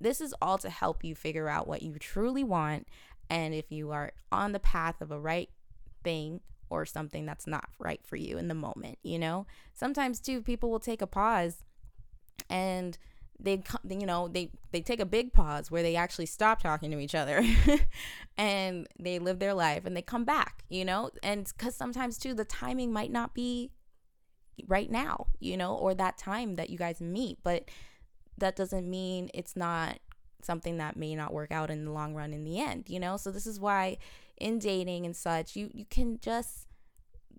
this 0.00 0.20
is 0.20 0.34
all 0.40 0.58
to 0.58 0.70
help 0.70 1.04
you 1.04 1.14
figure 1.14 1.48
out 1.48 1.66
what 1.66 1.82
you 1.82 1.94
truly 1.98 2.44
want 2.44 2.86
and 3.28 3.54
if 3.54 3.70
you 3.70 3.92
are 3.92 4.12
on 4.32 4.52
the 4.52 4.60
path 4.60 5.00
of 5.00 5.10
a 5.10 5.20
right 5.20 5.50
thing 6.02 6.40
or 6.68 6.84
something 6.84 7.26
that's 7.26 7.46
not 7.46 7.68
right 7.78 8.00
for 8.04 8.16
you 8.16 8.38
in 8.38 8.48
the 8.48 8.54
moment, 8.54 8.98
you 9.02 9.18
know? 9.18 9.46
Sometimes 9.72 10.20
too 10.20 10.42
people 10.42 10.70
will 10.70 10.80
take 10.80 11.02
a 11.02 11.06
pause 11.06 11.64
and 12.50 12.98
they 13.42 13.62
you 13.88 14.06
know 14.06 14.28
they 14.28 14.50
they 14.72 14.82
take 14.82 15.00
a 15.00 15.06
big 15.06 15.32
pause 15.32 15.70
where 15.70 15.82
they 15.82 15.96
actually 15.96 16.26
stop 16.26 16.62
talking 16.62 16.90
to 16.90 16.98
each 16.98 17.14
other 17.14 17.42
and 18.36 18.86
they 18.98 19.18
live 19.18 19.38
their 19.38 19.54
life 19.54 19.86
and 19.86 19.96
they 19.96 20.02
come 20.02 20.24
back 20.24 20.64
you 20.68 20.84
know? 20.84 21.10
And 21.22 21.50
cuz 21.56 21.74
sometimes 21.74 22.18
too 22.18 22.34
the 22.34 22.44
timing 22.44 22.92
might 22.92 23.10
not 23.10 23.34
be 23.34 23.70
right 24.66 24.90
now 24.90 25.28
you 25.38 25.56
know 25.56 25.74
or 25.74 25.94
that 25.94 26.18
time 26.18 26.56
that 26.56 26.68
you 26.68 26.76
guys 26.76 27.00
meet 27.00 27.38
but 27.42 27.70
that 28.36 28.56
doesn't 28.56 28.88
mean 28.88 29.30
it's 29.32 29.56
not 29.56 29.98
something 30.42 30.78
that 30.78 30.96
may 30.96 31.14
not 31.14 31.32
work 31.32 31.50
out 31.50 31.70
in 31.70 31.84
the 31.84 31.90
long 31.90 32.14
run 32.14 32.32
in 32.32 32.44
the 32.44 32.60
end 32.60 32.88
you 32.88 33.00
know? 33.00 33.16
So 33.16 33.30
this 33.30 33.46
is 33.46 33.58
why 33.58 33.96
in 34.36 34.58
dating 34.58 35.06
and 35.06 35.16
such 35.16 35.56
you 35.56 35.70
you 35.72 35.86
can 35.86 36.18
just 36.20 36.66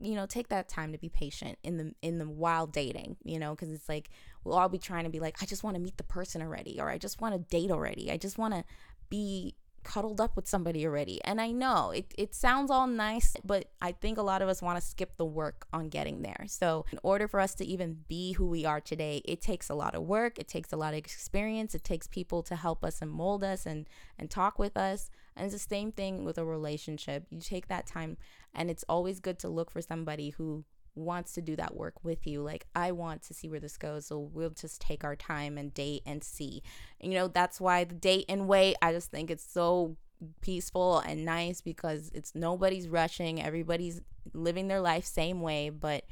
you 0.01 0.15
know 0.15 0.25
take 0.25 0.49
that 0.49 0.67
time 0.67 0.91
to 0.91 0.97
be 0.97 1.09
patient 1.09 1.57
in 1.63 1.77
the 1.77 1.93
in 2.01 2.17
the 2.17 2.27
while 2.27 2.67
dating 2.67 3.15
you 3.23 3.39
know 3.39 3.51
because 3.51 3.69
it's 3.69 3.87
like 3.87 4.09
we'll 4.43 4.55
all 4.55 4.69
be 4.69 4.77
trying 4.77 5.03
to 5.03 5.09
be 5.09 5.19
like 5.19 5.41
i 5.41 5.45
just 5.45 5.63
want 5.63 5.75
to 5.75 5.81
meet 5.81 5.97
the 5.97 6.03
person 6.03 6.41
already 6.41 6.79
or 6.79 6.89
i 6.89 6.97
just 6.97 7.21
want 7.21 7.33
to 7.33 7.39
date 7.55 7.71
already 7.71 8.11
i 8.11 8.17
just 8.17 8.37
want 8.37 8.53
to 8.53 8.63
be 9.09 9.55
cuddled 9.83 10.21
up 10.21 10.35
with 10.35 10.47
somebody 10.47 10.85
already. 10.85 11.23
And 11.23 11.41
I 11.41 11.51
know 11.51 11.91
it, 11.91 12.13
it 12.17 12.35
sounds 12.35 12.71
all 12.71 12.87
nice, 12.87 13.35
but 13.43 13.71
I 13.81 13.91
think 13.91 14.17
a 14.17 14.21
lot 14.21 14.41
of 14.41 14.49
us 14.49 14.61
want 14.61 14.79
to 14.79 14.85
skip 14.85 15.17
the 15.17 15.25
work 15.25 15.65
on 15.73 15.89
getting 15.89 16.21
there. 16.21 16.45
So, 16.47 16.85
in 16.91 16.99
order 17.03 17.27
for 17.27 17.39
us 17.39 17.55
to 17.55 17.65
even 17.65 17.99
be 18.07 18.33
who 18.33 18.47
we 18.47 18.65
are 18.65 18.81
today, 18.81 19.21
it 19.25 19.41
takes 19.41 19.69
a 19.69 19.75
lot 19.75 19.95
of 19.95 20.03
work, 20.03 20.39
it 20.39 20.47
takes 20.47 20.71
a 20.71 20.77
lot 20.77 20.93
of 20.93 20.97
experience, 20.97 21.75
it 21.75 21.83
takes 21.83 22.07
people 22.07 22.43
to 22.43 22.55
help 22.55 22.83
us 22.83 23.01
and 23.01 23.11
mold 23.11 23.43
us 23.43 23.65
and, 23.65 23.87
and 24.17 24.29
talk 24.29 24.59
with 24.59 24.77
us. 24.77 25.09
And 25.35 25.45
it's 25.45 25.53
the 25.53 25.59
same 25.59 25.91
thing 25.91 26.25
with 26.25 26.37
a 26.37 26.45
relationship. 26.45 27.25
You 27.29 27.39
take 27.39 27.67
that 27.67 27.87
time, 27.87 28.17
and 28.53 28.69
it's 28.69 28.85
always 28.89 29.19
good 29.19 29.39
to 29.39 29.49
look 29.49 29.71
for 29.71 29.81
somebody 29.81 30.31
who 30.31 30.65
wants 30.93 31.33
to 31.33 31.41
do 31.41 31.55
that 31.55 31.75
work 31.75 32.03
with 32.03 32.27
you. 32.27 32.41
Like, 32.41 32.65
I 32.75 32.91
want 32.91 33.23
to 33.23 33.33
see 33.33 33.47
where 33.47 33.59
this 33.59 33.77
goes. 33.77 34.07
So 34.07 34.19
we'll 34.19 34.49
just 34.49 34.81
take 34.81 35.03
our 35.03 35.15
time 35.15 35.57
and 35.57 35.73
date 35.73 36.03
and 36.05 36.23
see. 36.23 36.63
And, 36.99 37.13
you 37.13 37.17
know, 37.17 37.27
that's 37.27 37.61
why 37.61 37.85
the 37.85 37.95
date 37.95 38.25
and 38.27 38.47
wait, 38.47 38.75
I 38.81 38.91
just 38.91 39.09
think 39.09 39.31
it's 39.31 39.49
so 39.49 39.95
peaceful 40.41 40.99
and 40.99 41.25
nice 41.25 41.61
because 41.61 42.11
it's 42.13 42.35
nobody's 42.35 42.87
rushing, 42.87 43.41
everybody's 43.41 44.01
living 44.33 44.67
their 44.67 44.81
life 44.81 45.05
same 45.05 45.41
way, 45.41 45.69
but 45.69 46.03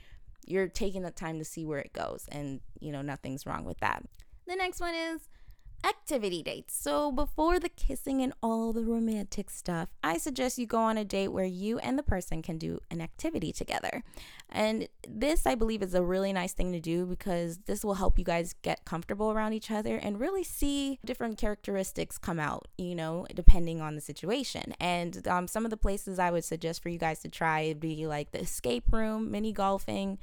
you're 0.45 0.67
taking 0.67 1.03
the 1.03 1.11
time 1.11 1.37
to 1.39 1.45
see 1.45 1.65
where 1.65 1.79
it 1.79 1.93
goes 1.93 2.25
and 2.31 2.59
you 2.79 2.91
know 2.91 3.01
nothing's 3.01 3.45
wrong 3.45 3.65
with 3.65 3.79
that. 3.79 4.03
The 4.47 4.55
next 4.55 4.79
one 4.79 4.95
is 4.95 5.29
activity 5.83 6.43
dates. 6.43 6.75
So, 6.75 7.11
before 7.11 7.59
the 7.59 7.69
kissing 7.69 8.21
and 8.21 8.33
all 8.41 8.73
the 8.73 8.83
romantic 8.83 9.49
stuff, 9.49 9.89
I 10.03 10.17
suggest 10.17 10.57
you 10.57 10.65
go 10.65 10.79
on 10.79 10.97
a 10.97 11.05
date 11.05 11.29
where 11.29 11.45
you 11.45 11.79
and 11.79 11.97
the 11.97 12.03
person 12.03 12.41
can 12.41 12.57
do 12.57 12.79
an 12.89 13.01
activity 13.01 13.51
together. 13.51 14.03
And 14.49 14.87
this, 15.07 15.45
I 15.45 15.55
believe, 15.55 15.83
is 15.83 15.93
a 15.93 16.03
really 16.03 16.33
nice 16.33 16.53
thing 16.53 16.71
to 16.71 16.79
do 16.79 17.05
because 17.05 17.59
this 17.65 17.85
will 17.85 17.95
help 17.95 18.17
you 18.17 18.25
guys 18.25 18.55
get 18.61 18.85
comfortable 18.85 19.31
around 19.31 19.53
each 19.53 19.71
other 19.71 19.97
and 19.97 20.19
really 20.19 20.43
see 20.43 20.99
different 21.05 21.37
characteristics 21.37 22.17
come 22.17 22.39
out, 22.39 22.67
you 22.77 22.95
know, 22.95 23.27
depending 23.33 23.81
on 23.81 23.95
the 23.95 24.01
situation. 24.01 24.73
And 24.79 25.27
um, 25.27 25.47
some 25.47 25.65
of 25.65 25.71
the 25.71 25.77
places 25.77 26.19
I 26.19 26.31
would 26.31 26.43
suggest 26.43 26.81
for 26.81 26.89
you 26.89 26.97
guys 26.97 27.19
to 27.19 27.29
try 27.29 27.67
would 27.67 27.79
be 27.79 28.07
like 28.07 28.31
the 28.31 28.41
escape 28.41 28.85
room, 28.91 29.31
mini 29.31 29.53
golfing, 29.53 30.17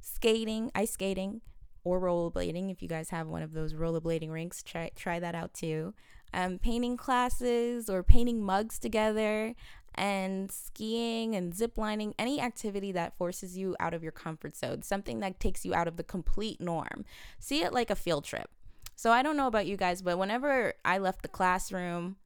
skating, 0.00 0.70
ice 0.74 0.92
skating 0.92 1.42
or 1.86 2.00
rollerblading 2.00 2.68
if 2.68 2.82
you 2.82 2.88
guys 2.88 3.10
have 3.10 3.28
one 3.28 3.42
of 3.42 3.52
those 3.52 3.72
rollerblading 3.72 4.28
rinks 4.28 4.60
try 4.60 4.90
try 4.96 5.20
that 5.20 5.36
out 5.36 5.54
too. 5.54 5.94
Um, 6.34 6.58
painting 6.58 6.96
classes 6.96 7.88
or 7.88 8.02
painting 8.02 8.42
mugs 8.42 8.80
together 8.80 9.54
and 9.94 10.50
skiing 10.50 11.36
and 11.36 11.52
ziplining 11.52 12.12
any 12.18 12.40
activity 12.40 12.90
that 12.90 13.16
forces 13.16 13.56
you 13.56 13.76
out 13.78 13.94
of 13.94 14.02
your 14.02 14.10
comfort 14.10 14.56
zone 14.56 14.82
something 14.82 15.20
that 15.20 15.38
takes 15.38 15.64
you 15.64 15.74
out 15.74 15.86
of 15.86 15.96
the 15.96 16.02
complete 16.02 16.60
norm. 16.60 17.04
See 17.38 17.62
it 17.62 17.72
like 17.72 17.88
a 17.88 17.96
field 17.96 18.24
trip. 18.24 18.50
So 18.96 19.12
i 19.12 19.22
don't 19.22 19.36
know 19.36 19.46
about 19.46 19.66
you 19.66 19.76
guys 19.76 20.02
but 20.02 20.18
whenever 20.18 20.74
i 20.84 20.98
left 20.98 21.22
the 21.22 21.28
classroom 21.28 22.16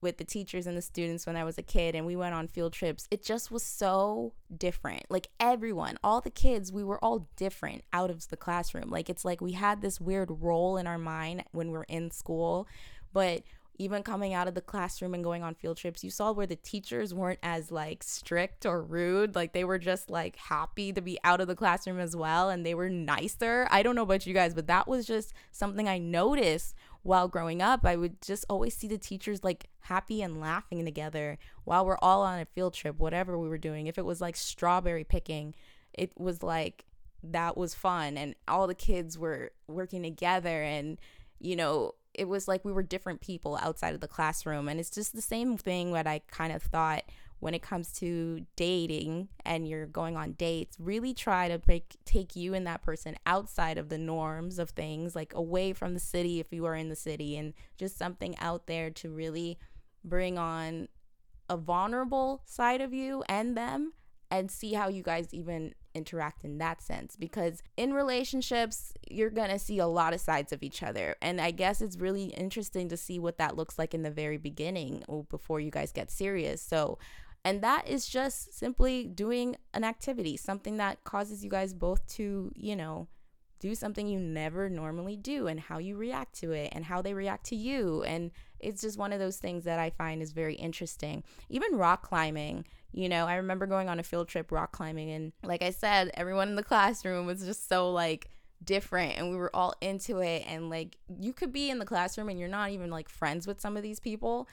with 0.00 0.18
the 0.18 0.24
teachers 0.24 0.66
and 0.66 0.76
the 0.76 0.82
students 0.82 1.26
when 1.26 1.36
I 1.36 1.44
was 1.44 1.58
a 1.58 1.62
kid 1.62 1.94
and 1.94 2.06
we 2.06 2.16
went 2.16 2.34
on 2.34 2.46
field 2.48 2.72
trips, 2.72 3.08
it 3.10 3.24
just 3.24 3.50
was 3.50 3.62
so 3.62 4.32
different. 4.56 5.04
Like 5.08 5.28
everyone, 5.40 5.98
all 6.04 6.20
the 6.20 6.30
kids, 6.30 6.72
we 6.72 6.84
were 6.84 7.02
all 7.04 7.28
different 7.36 7.82
out 7.92 8.10
of 8.10 8.28
the 8.28 8.36
classroom. 8.36 8.90
Like 8.90 9.10
it's 9.10 9.24
like 9.24 9.40
we 9.40 9.52
had 9.52 9.80
this 9.80 10.00
weird 10.00 10.30
role 10.30 10.76
in 10.76 10.86
our 10.86 10.98
mind 10.98 11.44
when 11.52 11.70
we 11.70 11.78
are 11.78 11.86
in 11.88 12.10
school, 12.10 12.68
but 13.12 13.42
even 13.80 14.02
coming 14.02 14.34
out 14.34 14.48
of 14.48 14.54
the 14.54 14.60
classroom 14.60 15.14
and 15.14 15.22
going 15.22 15.42
on 15.42 15.54
field 15.54 15.76
trips, 15.76 16.02
you 16.02 16.10
saw 16.10 16.32
where 16.32 16.46
the 16.46 16.56
teachers 16.56 17.14
weren't 17.14 17.38
as 17.44 17.70
like 17.70 18.02
strict 18.02 18.66
or 18.66 18.82
rude. 18.82 19.36
Like 19.36 19.52
they 19.52 19.62
were 19.62 19.78
just 19.78 20.10
like 20.10 20.36
happy 20.36 20.92
to 20.92 21.00
be 21.00 21.18
out 21.22 21.40
of 21.40 21.46
the 21.46 21.54
classroom 21.54 22.00
as 22.00 22.16
well 22.16 22.50
and 22.50 22.66
they 22.66 22.74
were 22.74 22.90
nicer. 22.90 23.68
I 23.70 23.84
don't 23.84 23.94
know 23.94 24.02
about 24.02 24.26
you 24.26 24.34
guys, 24.34 24.52
but 24.52 24.66
that 24.66 24.88
was 24.88 25.06
just 25.06 25.32
something 25.52 25.88
I 25.88 25.98
noticed 25.98 26.74
while 27.02 27.28
growing 27.28 27.62
up. 27.62 27.84
I 27.84 27.96
would 27.96 28.20
just 28.20 28.44
always 28.48 28.76
see 28.76 28.88
the 28.88 28.98
teachers 28.98 29.44
like 29.44 29.68
happy 29.80 30.22
and 30.22 30.40
laughing 30.40 30.84
together 30.84 31.38
while 31.64 31.84
we're 31.84 31.98
all 32.02 32.22
on 32.22 32.40
a 32.40 32.44
field 32.44 32.74
trip, 32.74 32.98
whatever 32.98 33.38
we 33.38 33.48
were 33.48 33.58
doing. 33.58 33.86
If 33.86 33.98
it 33.98 34.04
was 34.04 34.20
like 34.20 34.36
strawberry 34.36 35.04
picking, 35.04 35.54
it 35.92 36.12
was 36.18 36.42
like 36.42 36.84
that 37.22 37.56
was 37.56 37.74
fun 37.74 38.16
and 38.16 38.34
all 38.46 38.66
the 38.66 38.74
kids 38.74 39.18
were 39.18 39.50
working 39.66 40.02
together 40.02 40.62
and 40.62 40.98
you 41.40 41.56
know 41.56 41.94
it 42.14 42.28
was 42.28 42.46
like 42.46 42.64
we 42.64 42.72
were 42.72 42.82
different 42.82 43.20
people 43.20 43.58
outside 43.60 43.94
of 43.94 44.00
the 44.00 44.08
classroom 44.08 44.68
and 44.68 44.78
it's 44.78 44.90
just 44.90 45.14
the 45.14 45.22
same 45.22 45.56
thing 45.56 45.92
that 45.92 46.06
i 46.06 46.20
kind 46.28 46.52
of 46.52 46.62
thought 46.62 47.02
when 47.40 47.54
it 47.54 47.62
comes 47.62 47.92
to 47.92 48.44
dating 48.56 49.28
and 49.44 49.68
you're 49.68 49.86
going 49.86 50.16
on 50.16 50.32
dates 50.32 50.76
really 50.78 51.14
try 51.14 51.48
to 51.48 51.58
break, 51.58 51.96
take 52.04 52.34
you 52.34 52.54
and 52.54 52.66
that 52.66 52.82
person 52.82 53.16
outside 53.26 53.78
of 53.78 53.88
the 53.88 53.98
norms 53.98 54.58
of 54.58 54.70
things 54.70 55.14
like 55.14 55.32
away 55.34 55.72
from 55.72 55.94
the 55.94 56.00
city 56.00 56.40
if 56.40 56.52
you 56.52 56.64
are 56.66 56.74
in 56.74 56.88
the 56.88 56.96
city 56.96 57.36
and 57.36 57.54
just 57.76 57.96
something 57.96 58.36
out 58.38 58.66
there 58.66 58.90
to 58.90 59.10
really 59.10 59.58
bring 60.04 60.38
on 60.38 60.88
a 61.48 61.56
vulnerable 61.56 62.42
side 62.44 62.80
of 62.80 62.92
you 62.92 63.22
and 63.28 63.56
them 63.56 63.92
and 64.30 64.50
see 64.50 64.74
how 64.74 64.88
you 64.88 65.02
guys 65.02 65.32
even 65.32 65.74
interact 65.94 66.44
in 66.44 66.58
that 66.58 66.82
sense. 66.82 67.16
Because 67.16 67.62
in 67.76 67.94
relationships 67.94 68.92
you're 69.10 69.30
going 69.30 69.50
to 69.50 69.58
see 69.58 69.78
a 69.78 69.86
lot 69.86 70.12
of 70.12 70.20
sides 70.20 70.52
of 70.52 70.62
each 70.62 70.82
other. 70.82 71.16
And 71.22 71.40
i 71.40 71.50
guess 71.50 71.80
it's 71.80 71.96
really 71.96 72.26
interesting 72.26 72.88
to 72.88 72.96
see 72.96 73.18
what 73.18 73.38
that 73.38 73.56
looks 73.56 73.78
like 73.78 73.94
in 73.94 74.02
the 74.02 74.10
very 74.10 74.36
beginning 74.36 75.02
or 75.08 75.24
before 75.24 75.60
you 75.60 75.70
guys 75.70 75.92
get 75.92 76.10
serious. 76.10 76.60
So 76.60 76.98
and 77.44 77.62
that 77.62 77.88
is 77.88 78.06
just 78.06 78.52
simply 78.52 79.04
doing 79.04 79.56
an 79.74 79.84
activity 79.84 80.36
something 80.36 80.76
that 80.76 81.02
causes 81.04 81.44
you 81.44 81.50
guys 81.50 81.72
both 81.72 82.06
to 82.06 82.52
you 82.54 82.76
know 82.76 83.08
do 83.60 83.74
something 83.74 84.06
you 84.06 84.20
never 84.20 84.68
normally 84.68 85.16
do 85.16 85.46
and 85.46 85.58
how 85.58 85.78
you 85.78 85.96
react 85.96 86.38
to 86.40 86.52
it 86.52 86.72
and 86.72 86.84
how 86.84 87.02
they 87.02 87.14
react 87.14 87.46
to 87.46 87.56
you. 87.56 88.02
And 88.04 88.30
it's 88.60 88.82
just 88.82 88.98
one 88.98 89.12
of 89.12 89.18
those 89.18 89.38
things 89.38 89.64
that 89.64 89.78
I 89.78 89.90
find 89.90 90.22
is 90.22 90.32
very 90.32 90.54
interesting. 90.54 91.24
Even 91.48 91.76
rock 91.76 92.02
climbing, 92.02 92.66
you 92.92 93.08
know, 93.08 93.26
I 93.26 93.36
remember 93.36 93.66
going 93.66 93.88
on 93.88 93.98
a 93.98 94.02
field 94.02 94.28
trip 94.28 94.52
rock 94.52 94.72
climbing 94.72 95.10
and 95.10 95.32
like 95.42 95.62
I 95.62 95.70
said, 95.70 96.10
everyone 96.14 96.48
in 96.48 96.56
the 96.56 96.62
classroom 96.62 97.26
was 97.26 97.44
just 97.44 97.68
so 97.68 97.90
like 97.90 98.30
different 98.64 99.16
and 99.16 99.30
we 99.30 99.36
were 99.36 99.54
all 99.54 99.74
into 99.80 100.18
it. 100.18 100.44
And 100.46 100.70
like 100.70 100.96
you 101.20 101.32
could 101.32 101.52
be 101.52 101.70
in 101.70 101.78
the 101.78 101.86
classroom 101.86 102.28
and 102.28 102.38
you're 102.38 102.48
not 102.48 102.70
even 102.70 102.90
like 102.90 103.08
friends 103.08 103.46
with 103.46 103.60
some 103.60 103.76
of 103.76 103.82
these 103.82 104.00
people. 104.00 104.48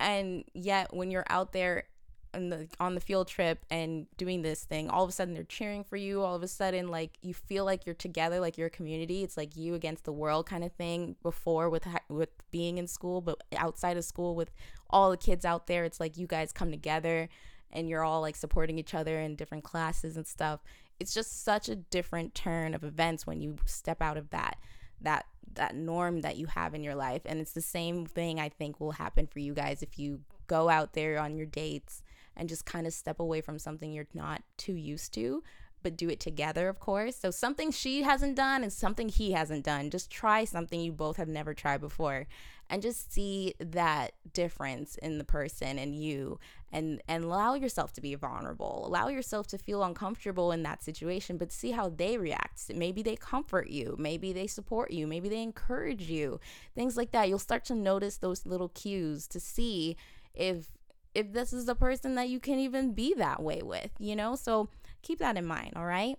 And 0.00 0.44
yet 0.54 0.94
when 0.94 1.10
you're 1.10 1.26
out 1.28 1.52
there 1.52 1.84
the, 2.32 2.68
on 2.78 2.94
the 2.94 3.00
field 3.00 3.28
trip 3.28 3.64
and 3.70 4.06
doing 4.16 4.42
this 4.42 4.64
thing 4.64 4.88
all 4.88 5.02
of 5.02 5.08
a 5.08 5.12
sudden 5.12 5.34
they're 5.34 5.44
cheering 5.44 5.84
for 5.84 5.96
you. 5.96 6.22
All 6.22 6.34
of 6.34 6.42
a 6.42 6.48
sudden 6.48 6.88
like 6.88 7.12
you 7.22 7.34
feel 7.34 7.64
like 7.64 7.86
you're 7.86 7.94
together 7.94 8.40
like 8.40 8.56
you're 8.56 8.68
a 8.68 8.70
community. 8.70 9.22
It's 9.22 9.36
like 9.36 9.56
you 9.56 9.74
against 9.74 10.04
the 10.04 10.12
world 10.12 10.46
kind 10.46 10.64
of 10.64 10.72
thing 10.72 11.16
before 11.22 11.68
with 11.68 11.86
with 12.08 12.30
being 12.50 12.78
in 12.78 12.86
school 12.86 13.20
but 13.20 13.42
outside 13.56 13.96
of 13.96 14.04
school 14.04 14.34
with 14.34 14.50
all 14.88 15.10
the 15.10 15.16
kids 15.16 15.44
out 15.44 15.66
there 15.66 15.84
it's 15.84 16.00
like 16.00 16.16
you 16.16 16.26
guys 16.26 16.52
come 16.52 16.70
together 16.70 17.28
and 17.72 17.88
you're 17.88 18.04
all 18.04 18.20
like 18.20 18.36
supporting 18.36 18.78
each 18.78 18.94
other 18.94 19.20
in 19.20 19.36
different 19.36 19.64
classes 19.64 20.16
and 20.16 20.26
stuff. 20.26 20.60
It's 20.98 21.14
just 21.14 21.44
such 21.44 21.68
a 21.68 21.76
different 21.76 22.34
turn 22.34 22.74
of 22.74 22.84
events 22.84 23.26
when 23.26 23.40
you 23.40 23.56
step 23.64 24.02
out 24.02 24.16
of 24.16 24.30
that 24.30 24.56
that 25.02 25.26
that 25.54 25.74
norm 25.74 26.20
that 26.20 26.36
you 26.36 26.46
have 26.46 26.74
in 26.74 26.84
your 26.84 26.94
life. 26.94 27.22
And 27.24 27.40
it's 27.40 27.52
the 27.52 27.60
same 27.60 28.06
thing 28.06 28.38
i 28.38 28.48
think 28.48 28.80
will 28.80 28.92
happen 28.92 29.26
for 29.26 29.40
you 29.40 29.54
guys 29.54 29.82
if 29.82 29.98
you 29.98 30.20
go 30.46 30.68
out 30.68 30.94
there 30.94 31.18
on 31.18 31.36
your 31.36 31.46
dates 31.46 32.02
and 32.40 32.48
just 32.48 32.64
kind 32.64 32.86
of 32.86 32.92
step 32.92 33.20
away 33.20 33.40
from 33.40 33.58
something 33.58 33.92
you're 33.92 34.06
not 34.14 34.42
too 34.56 34.74
used 34.74 35.14
to 35.14 35.44
but 35.82 35.96
do 35.96 36.08
it 36.08 36.20
together, 36.20 36.68
of 36.68 36.78
course. 36.78 37.16
So 37.16 37.30
something 37.30 37.70
she 37.70 38.02
hasn't 38.02 38.36
done 38.36 38.62
and 38.62 38.72
something 38.72 39.08
he 39.08 39.32
hasn't 39.32 39.64
done. 39.64 39.90
Just 39.90 40.10
try 40.10 40.44
something 40.44 40.80
you 40.80 40.92
both 40.92 41.16
have 41.16 41.28
never 41.28 41.54
tried 41.54 41.80
before 41.80 42.26
and 42.68 42.82
just 42.82 43.12
see 43.12 43.54
that 43.58 44.12
difference 44.32 44.96
in 44.96 45.18
the 45.18 45.24
person 45.24 45.78
and 45.78 45.94
you 45.94 46.38
and 46.72 47.02
and 47.08 47.24
allow 47.24 47.54
yourself 47.54 47.92
to 47.94 48.00
be 48.00 48.14
vulnerable. 48.14 48.84
Allow 48.86 49.08
yourself 49.08 49.46
to 49.48 49.58
feel 49.58 49.82
uncomfortable 49.82 50.52
in 50.52 50.62
that 50.62 50.82
situation, 50.82 51.36
but 51.36 51.50
see 51.50 51.72
how 51.72 51.88
they 51.88 52.16
react. 52.16 52.72
Maybe 52.72 53.02
they 53.02 53.16
comfort 53.16 53.70
you, 53.70 53.96
maybe 53.98 54.32
they 54.32 54.46
support 54.46 54.92
you, 54.92 55.06
maybe 55.06 55.28
they 55.28 55.42
encourage 55.42 56.10
you. 56.10 56.40
Things 56.74 56.96
like 56.96 57.10
that. 57.10 57.28
You'll 57.28 57.38
start 57.38 57.64
to 57.66 57.74
notice 57.74 58.18
those 58.18 58.46
little 58.46 58.68
cues 58.68 59.26
to 59.28 59.40
see 59.40 59.96
if 60.34 60.66
if 61.14 61.32
this 61.32 61.52
is 61.52 61.68
a 61.68 61.74
person 61.74 62.14
that 62.14 62.28
you 62.28 62.40
can 62.40 62.58
even 62.58 62.92
be 62.92 63.14
that 63.14 63.42
way 63.42 63.60
with, 63.62 63.90
you 63.98 64.14
know? 64.14 64.36
So 64.36 64.68
keep 65.02 65.18
that 65.18 65.36
in 65.36 65.46
mind, 65.46 65.72
all 65.76 65.86
right? 65.86 66.16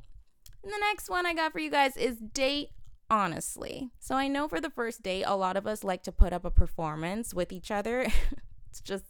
And 0.64 0.72
the 0.72 0.80
next 0.80 1.10
one 1.10 1.26
I 1.26 1.34
got 1.34 1.52
for 1.52 1.60
you 1.60 1.72
guys 1.72 1.98
is 1.98 2.18
date 2.18 2.70
honestly. 3.10 3.90
So 4.00 4.16
I 4.16 4.28
know 4.28 4.48
for 4.48 4.62
the 4.62 4.70
first 4.70 5.04
date, 5.04 5.24
a 5.28 5.36
lot 5.36 5.58
of 5.58 5.68
us 5.68 5.84
like 5.84 6.02
to 6.04 6.12
put 6.12 6.34
up 6.34 6.46
a 6.46 6.50
performance 6.50 7.34
with 7.34 7.52
each 7.52 7.70
other. 7.70 8.08
it's 8.72 8.80
just 8.80 9.04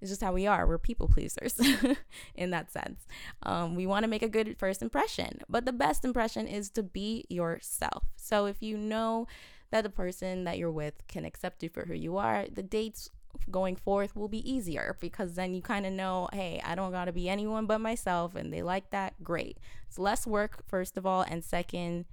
it's 0.00 0.10
just 0.10 0.22
how 0.22 0.32
we 0.32 0.46
are. 0.46 0.66
We're 0.66 0.78
people 0.78 1.08
pleasers 1.08 1.60
in 2.36 2.50
that 2.50 2.70
sense. 2.70 3.06
Um, 3.42 3.74
we 3.74 3.86
want 3.86 4.04
to 4.04 4.08
make 4.08 4.22
a 4.22 4.28
good 4.28 4.56
first 4.58 4.80
impression, 4.80 5.40
but 5.48 5.66
the 5.66 5.72
best 5.72 6.04
impression 6.04 6.46
is 6.46 6.70
to 6.70 6.82
be 6.82 7.24
yourself. 7.28 8.04
So 8.16 8.46
if 8.46 8.62
you 8.62 8.78
know 8.78 9.26
that 9.70 9.82
the 9.82 9.90
person 9.90 10.44
that 10.44 10.56
you're 10.56 10.70
with 10.70 11.06
can 11.08 11.24
accept 11.24 11.62
you 11.62 11.68
for 11.68 11.84
who 11.84 11.94
you 11.94 12.16
are, 12.16 12.46
the 12.50 12.62
dates 12.62 13.10
going 13.50 13.76
forth 13.76 14.16
will 14.16 14.28
be 14.28 14.50
easier 14.50 14.96
because 15.00 15.34
then 15.34 15.54
you 15.54 15.62
kind 15.62 15.86
of 15.86 15.92
know, 15.92 16.28
hey, 16.32 16.60
I 16.64 16.74
don't 16.74 16.92
got 16.92 17.06
to 17.06 17.12
be 17.12 17.28
anyone 17.28 17.66
but 17.66 17.80
myself 17.80 18.34
and 18.34 18.52
they 18.52 18.62
like 18.62 18.90
that. 18.90 19.14
Great. 19.22 19.58
It's 19.86 19.98
less 19.98 20.26
work, 20.26 20.62
first 20.66 20.96
of 20.96 21.06
all. 21.06 21.22
And 21.22 21.44
second, 21.44 22.04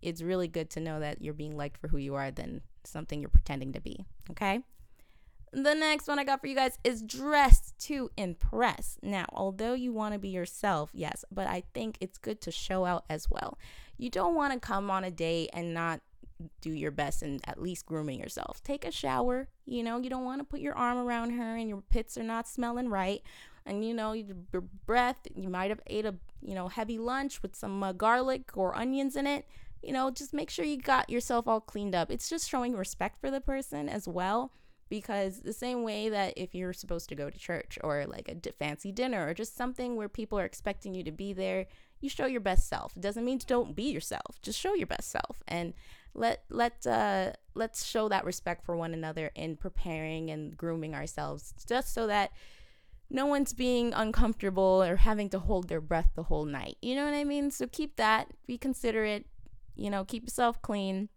it's 0.00 0.22
really 0.22 0.48
good 0.48 0.70
to 0.70 0.80
know 0.80 1.00
that 1.00 1.22
you're 1.22 1.34
being 1.34 1.56
liked 1.56 1.78
for 1.78 1.88
who 1.88 1.98
you 1.98 2.14
are 2.14 2.30
than 2.30 2.62
something 2.84 3.20
you're 3.20 3.28
pretending 3.28 3.72
to 3.72 3.80
be. 3.80 4.06
Okay. 4.30 4.60
The 5.52 5.74
next 5.74 6.08
one 6.08 6.18
I 6.18 6.24
got 6.24 6.40
for 6.40 6.46
you 6.46 6.54
guys 6.54 6.78
is 6.84 7.02
dress 7.02 7.72
to 7.80 8.10
impress. 8.16 8.98
Now, 9.02 9.24
although 9.32 9.72
you 9.72 9.92
want 9.92 10.12
to 10.12 10.18
be 10.18 10.28
yourself, 10.28 10.90
yes, 10.92 11.24
but 11.30 11.46
I 11.46 11.62
think 11.72 11.96
it's 12.00 12.18
good 12.18 12.40
to 12.42 12.50
show 12.50 12.84
out 12.84 13.04
as 13.08 13.30
well. 13.30 13.58
You 13.96 14.10
don't 14.10 14.34
want 14.34 14.52
to 14.52 14.60
come 14.60 14.90
on 14.90 15.04
a 15.04 15.10
date 15.10 15.48
and 15.54 15.72
not 15.72 16.00
do 16.60 16.70
your 16.72 16.90
best 16.90 17.22
and 17.22 17.40
at 17.46 17.60
least 17.60 17.86
grooming 17.86 18.18
yourself. 18.20 18.62
Take 18.62 18.84
a 18.84 18.92
shower. 18.92 19.48
You 19.64 19.82
know, 19.82 19.98
you 19.98 20.10
don't 20.10 20.24
want 20.24 20.40
to 20.40 20.44
put 20.44 20.60
your 20.60 20.74
arm 20.74 20.98
around 20.98 21.30
her 21.30 21.56
and 21.56 21.68
your 21.68 21.82
pits 21.90 22.16
are 22.18 22.22
not 22.22 22.48
smelling 22.48 22.88
right. 22.88 23.22
And 23.66 23.84
you 23.84 23.94
know, 23.94 24.12
your 24.12 24.62
breath, 24.86 25.18
you 25.34 25.48
might 25.48 25.70
have 25.70 25.80
ate 25.88 26.06
a, 26.06 26.14
you 26.40 26.54
know, 26.54 26.68
heavy 26.68 26.98
lunch 26.98 27.42
with 27.42 27.54
some 27.54 27.82
uh, 27.82 27.92
garlic 27.92 28.56
or 28.56 28.76
onions 28.76 29.16
in 29.16 29.26
it. 29.26 29.46
You 29.82 29.92
know, 29.92 30.10
just 30.10 30.32
make 30.32 30.50
sure 30.50 30.64
you 30.64 30.78
got 30.78 31.10
yourself 31.10 31.46
all 31.46 31.60
cleaned 31.60 31.94
up. 31.94 32.10
It's 32.10 32.28
just 32.28 32.48
showing 32.48 32.74
respect 32.76 33.20
for 33.20 33.30
the 33.30 33.40
person 33.40 33.88
as 33.88 34.08
well. 34.08 34.52
because 34.88 35.40
the 35.42 35.52
same 35.52 35.82
way 35.82 36.08
that 36.08 36.32
if 36.36 36.54
you're 36.54 36.72
supposed 36.72 37.08
to 37.10 37.14
go 37.14 37.28
to 37.28 37.38
church 37.38 37.78
or 37.84 38.06
like 38.06 38.28
a 38.28 38.34
d- 38.34 38.52
fancy 38.58 38.90
dinner 38.90 39.26
or 39.28 39.34
just 39.34 39.54
something 39.56 39.96
where 39.96 40.08
people 40.08 40.38
are 40.38 40.46
expecting 40.46 40.94
you 40.94 41.04
to 41.04 41.12
be 41.12 41.34
there 41.34 41.66
you 42.00 42.08
show 42.08 42.24
your 42.26 42.40
best 42.40 42.68
self 42.68 42.96
it 42.96 43.02
doesn't 43.02 43.24
mean 43.24 43.38
don't 43.46 43.76
be 43.76 43.90
yourself 43.90 44.40
just 44.40 44.58
show 44.58 44.72
your 44.74 44.86
best 44.86 45.10
self 45.10 45.42
and 45.46 45.74
let 46.14 46.44
let 46.50 46.86
uh 46.86 47.32
let's 47.54 47.84
show 47.84 48.08
that 48.08 48.24
respect 48.24 48.64
for 48.64 48.76
one 48.76 48.94
another 48.94 49.30
in 49.34 49.56
preparing 49.56 50.30
and 50.30 50.56
grooming 50.56 50.94
ourselves 50.94 51.54
just 51.66 51.92
so 51.92 52.06
that 52.06 52.30
no 53.10 53.26
one's 53.26 53.52
being 53.52 53.92
uncomfortable 53.94 54.82
or 54.82 54.96
having 54.96 55.30
to 55.30 55.38
hold 55.38 55.68
their 55.68 55.80
breath 55.80 56.10
the 56.14 56.24
whole 56.24 56.44
night. 56.44 56.76
You 56.82 56.94
know 56.94 57.04
what 57.04 57.14
i 57.14 57.24
mean? 57.24 57.50
So 57.50 57.66
keep 57.66 57.96
that 57.96 58.28
be 58.46 58.58
considerate 58.58 59.26
you 59.76 59.90
know 59.90 60.04
keep 60.04 60.24
yourself 60.24 60.60
clean. 60.62 61.08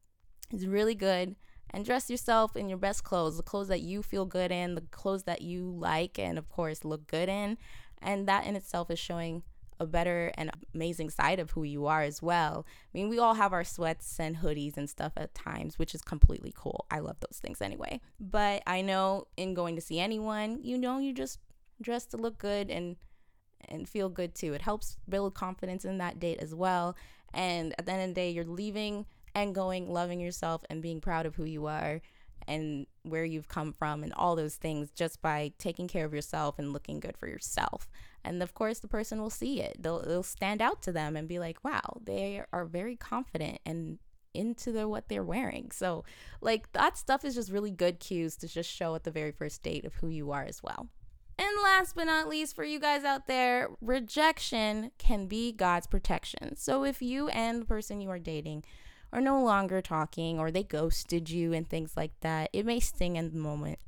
It's 0.52 0.66
really 0.66 0.96
good. 0.96 1.36
And 1.74 1.86
dress 1.86 2.10
yourself 2.10 2.58
in 2.58 2.68
your 2.68 2.78
best 2.78 3.06
clothes, 3.06 3.38
the 3.38 3.44
clothes 3.44 3.70
that 3.70 3.80
you 3.80 4.04
feel 4.04 4.26
good 4.26 4.52
in, 4.52 4.76
the 4.76 4.82
clothes 4.92 5.24
that 5.24 5.42
you 5.42 5.72
like, 5.72 6.20
and 6.20 6.38
of 6.38 6.50
course, 6.50 6.84
look 6.84 7.08
good 7.08 7.30
in. 7.30 7.58
And 8.02 8.28
that 8.28 8.46
in 8.46 8.58
itself 8.58 8.92
is 8.92 9.00
showing 9.00 9.44
a 9.82 9.86
better 9.88 10.32
and 10.36 10.52
amazing 10.76 11.10
side 11.10 11.40
of 11.40 11.52
who 11.52 11.64
you 11.64 11.88
are 11.88 12.04
as 12.04 12.22
well. 12.22 12.66
I 12.68 12.98
mean, 12.98 13.10
we 13.10 13.18
all 13.18 13.34
have 13.34 13.52
our 13.52 13.64
sweats 13.64 14.20
and 14.20 14.38
hoodies 14.38 14.78
and 14.78 14.88
stuff 14.88 15.14
at 15.18 15.34
times, 15.34 15.80
which 15.80 15.96
is 15.96 16.04
completely 16.04 16.54
cool. 16.56 16.86
I 16.92 17.00
love 17.00 17.18
those 17.20 17.40
things 17.40 17.62
anyway. 17.62 18.00
But 18.20 18.62
I 18.68 18.82
know 18.82 19.28
in 19.38 19.56
going 19.56 19.76
to 19.76 19.82
see 19.82 20.00
anyone, 20.00 20.60
you 20.62 20.78
know, 20.78 21.00
you 21.00 21.14
just 21.14 21.40
dress 21.82 22.06
to 22.06 22.18
look 22.18 22.38
good 22.38 22.70
and 22.70 22.96
and 23.68 23.90
feel 23.90 24.10
good 24.10 24.36
too. 24.36 24.54
It 24.54 24.62
helps 24.62 24.98
build 25.10 25.34
confidence 25.34 25.84
in 25.84 25.98
that 25.98 26.20
date 26.20 26.40
as 26.40 26.54
well. 26.54 26.96
And 27.34 27.74
at 27.80 27.86
the 27.86 27.92
end 27.92 28.04
of 28.04 28.10
the 28.10 28.14
day, 28.14 28.30
you're 28.30 28.46
leaving 28.46 29.06
and 29.34 29.56
going, 29.56 29.92
loving 29.92 30.20
yourself, 30.20 30.64
and 30.70 30.82
being 30.82 31.00
proud 31.02 31.26
of 31.26 31.36
who 31.36 31.46
you 31.46 31.66
are 31.66 32.02
and 32.52 32.86
where 33.04 33.24
you've 33.24 33.48
come 33.48 33.72
from 33.72 34.04
and 34.04 34.14
all 34.14 34.36
those 34.36 34.56
things 34.56 34.92
just 34.92 35.22
by 35.22 35.54
taking 35.58 35.88
care 35.88 36.06
of 36.06 36.14
yourself 36.14 36.60
and 36.60 36.74
looking 36.74 37.00
good 37.00 37.18
for 37.18 37.28
yourself. 37.28 37.90
And 38.26 38.44
of 38.44 38.54
course, 38.54 38.80
the 38.80 38.90
person 38.90 39.22
will 39.22 39.30
see 39.30 39.62
it. 39.62 39.78
They'll, 39.80 40.02
they'll 40.02 40.22
stand 40.22 40.62
out 40.62 40.82
to 40.84 40.92
them 40.92 41.16
and 41.16 41.30
be 41.30 41.40
like, 41.40 41.64
wow, 41.64 42.02
they 42.04 42.44
are 42.52 42.66
very 42.66 42.98
confident 42.98 43.60
and 43.66 44.00
into 44.34 44.72
the, 44.74 44.88
what 44.88 45.08
they're 45.08 45.24
wearing. 45.24 45.72
So, 45.72 46.04
like, 46.42 46.72
that 46.74 46.98
stuff 46.98 47.24
is 47.24 47.36
just 47.36 47.52
really 47.52 47.72
good 47.72 48.00
cues 48.00 48.36
to 48.38 48.48
just 48.48 48.70
show 48.70 48.96
at 48.96 49.06
the 49.06 49.12
very 49.12 49.32
first 49.32 49.64
date 49.64 49.86
of 49.86 49.96
who 49.96 50.10
you 50.10 50.32
are 50.32 50.44
as 50.44 50.62
well. 50.62 50.88
And 51.40 51.50
last 51.64 51.96
but 51.96 52.04
not 52.04 52.28
least, 52.28 52.56
for 52.56 52.64
you 52.64 52.80
guys 52.80 53.04
out 53.04 53.28
there, 53.28 53.70
rejection 53.82 54.92
can 54.98 55.28
be 55.28 55.52
God's 55.52 55.88
protection. 55.88 56.56
So, 56.58 56.84
if 56.84 57.02
you 57.02 57.30
and 57.30 57.62
the 57.62 57.66
person 57.66 58.02
you 58.02 58.10
are 58.10 58.20
dating 58.20 58.66
are 59.14 59.22
no 59.22 59.42
longer 59.44 59.82
talking 59.82 60.40
or 60.40 60.52
they 60.52 60.64
ghosted 60.64 61.30
you 61.30 61.54
and 61.54 61.70
things 61.70 61.96
like 61.98 62.12
that, 62.22 62.50
it 62.54 62.66
may 62.66 62.80
sting 62.80 63.16
in 63.16 63.32
the 63.32 63.38
moment, 63.38 63.80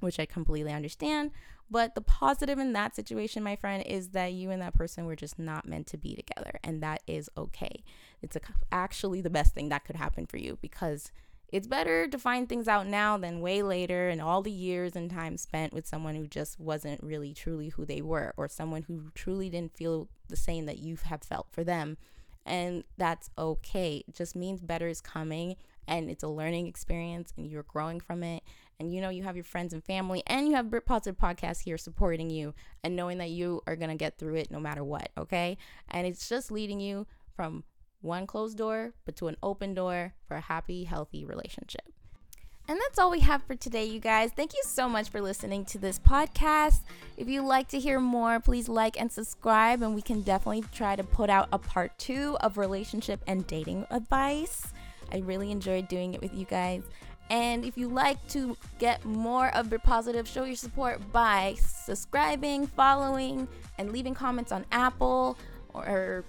which 0.00 0.20
I 0.20 0.26
completely 0.26 0.72
understand. 0.72 1.30
But 1.70 1.94
the 1.94 2.02
positive 2.02 2.58
in 2.58 2.74
that 2.74 2.94
situation, 2.94 3.42
my 3.42 3.56
friend, 3.56 3.82
is 3.86 4.10
that 4.10 4.32
you 4.34 4.50
and 4.50 4.60
that 4.60 4.74
person 4.74 5.06
were 5.06 5.16
just 5.16 5.38
not 5.38 5.66
meant 5.66 5.86
to 5.88 5.96
be 5.96 6.14
together. 6.14 6.52
And 6.62 6.82
that 6.82 7.02
is 7.06 7.30
okay. 7.36 7.82
It's 8.20 8.36
a, 8.36 8.40
actually 8.70 9.22
the 9.22 9.30
best 9.30 9.54
thing 9.54 9.70
that 9.70 9.84
could 9.84 9.96
happen 9.96 10.26
for 10.26 10.36
you 10.36 10.58
because 10.60 11.10
it's 11.48 11.66
better 11.66 12.06
to 12.08 12.18
find 12.18 12.48
things 12.48 12.68
out 12.68 12.86
now 12.86 13.16
than 13.16 13.40
way 13.40 13.62
later 13.62 14.08
and 14.08 14.20
all 14.20 14.42
the 14.42 14.50
years 14.50 14.96
and 14.96 15.10
time 15.10 15.36
spent 15.36 15.72
with 15.72 15.86
someone 15.86 16.16
who 16.16 16.26
just 16.26 16.58
wasn't 16.58 17.02
really 17.02 17.32
truly 17.32 17.68
who 17.68 17.84
they 17.84 18.02
were 18.02 18.34
or 18.36 18.48
someone 18.48 18.82
who 18.82 19.10
truly 19.14 19.48
didn't 19.48 19.76
feel 19.76 20.08
the 20.28 20.36
same 20.36 20.66
that 20.66 20.78
you 20.78 20.96
have 21.04 21.22
felt 21.22 21.46
for 21.50 21.62
them 21.62 21.96
and 22.46 22.84
that's 22.96 23.30
okay. 23.38 24.04
It 24.06 24.14
just 24.14 24.36
means 24.36 24.60
better 24.60 24.88
is 24.88 25.00
coming 25.00 25.56
and 25.86 26.10
it's 26.10 26.22
a 26.22 26.28
learning 26.28 26.66
experience 26.66 27.32
and 27.36 27.46
you're 27.46 27.64
growing 27.64 28.00
from 28.00 28.22
it. 28.22 28.42
And 28.80 28.92
you 28.92 29.00
know, 29.00 29.08
you 29.08 29.22
have 29.22 29.36
your 29.36 29.44
friends 29.44 29.72
and 29.72 29.84
family 29.84 30.22
and 30.26 30.48
you 30.48 30.54
have 30.54 30.70
Brit 30.70 30.86
Positive 30.86 31.18
Podcast 31.18 31.62
here 31.62 31.78
supporting 31.78 32.30
you 32.30 32.54
and 32.82 32.96
knowing 32.96 33.18
that 33.18 33.30
you 33.30 33.62
are 33.66 33.76
going 33.76 33.90
to 33.90 33.96
get 33.96 34.18
through 34.18 34.36
it 34.36 34.50
no 34.50 34.58
matter 34.58 34.82
what, 34.82 35.10
okay? 35.16 35.56
And 35.88 36.06
it's 36.06 36.28
just 36.28 36.50
leading 36.50 36.80
you 36.80 37.06
from 37.34 37.64
one 38.00 38.26
closed 38.26 38.58
door 38.58 38.92
but 39.04 39.16
to 39.16 39.28
an 39.28 39.36
open 39.42 39.74
door 39.74 40.14
for 40.26 40.36
a 40.36 40.40
happy, 40.40 40.84
healthy 40.84 41.24
relationship. 41.24 41.92
And 42.66 42.78
that's 42.80 42.98
all 42.98 43.10
we 43.10 43.20
have 43.20 43.42
for 43.42 43.54
today, 43.54 43.84
you 43.84 44.00
guys. 44.00 44.30
Thank 44.34 44.54
you 44.54 44.62
so 44.64 44.88
much 44.88 45.10
for 45.10 45.20
listening 45.20 45.66
to 45.66 45.78
this 45.78 45.98
podcast. 45.98 46.80
If 47.18 47.28
you'd 47.28 47.44
like 47.44 47.68
to 47.68 47.78
hear 47.78 48.00
more, 48.00 48.40
please 48.40 48.70
like 48.70 48.98
and 48.98 49.12
subscribe, 49.12 49.82
and 49.82 49.94
we 49.94 50.00
can 50.00 50.22
definitely 50.22 50.64
try 50.72 50.96
to 50.96 51.04
put 51.04 51.28
out 51.28 51.48
a 51.52 51.58
part 51.58 51.96
two 51.98 52.38
of 52.40 52.56
relationship 52.56 53.20
and 53.26 53.46
dating 53.46 53.86
advice. 53.90 54.72
I 55.12 55.18
really 55.18 55.50
enjoyed 55.50 55.88
doing 55.88 56.14
it 56.14 56.22
with 56.22 56.32
you 56.32 56.46
guys. 56.46 56.82
And 57.28 57.66
if 57.66 57.76
you 57.76 57.88
like 57.88 58.26
to 58.28 58.56
get 58.78 59.04
more 59.04 59.54
of 59.54 59.70
your 59.70 59.80
positive, 59.80 60.26
show 60.26 60.44
your 60.44 60.56
support 60.56 61.00
by 61.12 61.56
subscribing, 61.58 62.66
following, 62.66 63.46
and 63.76 63.92
leaving 63.92 64.14
comments 64.14 64.52
on 64.52 64.64
Apple 64.72 65.36
or 65.74 66.24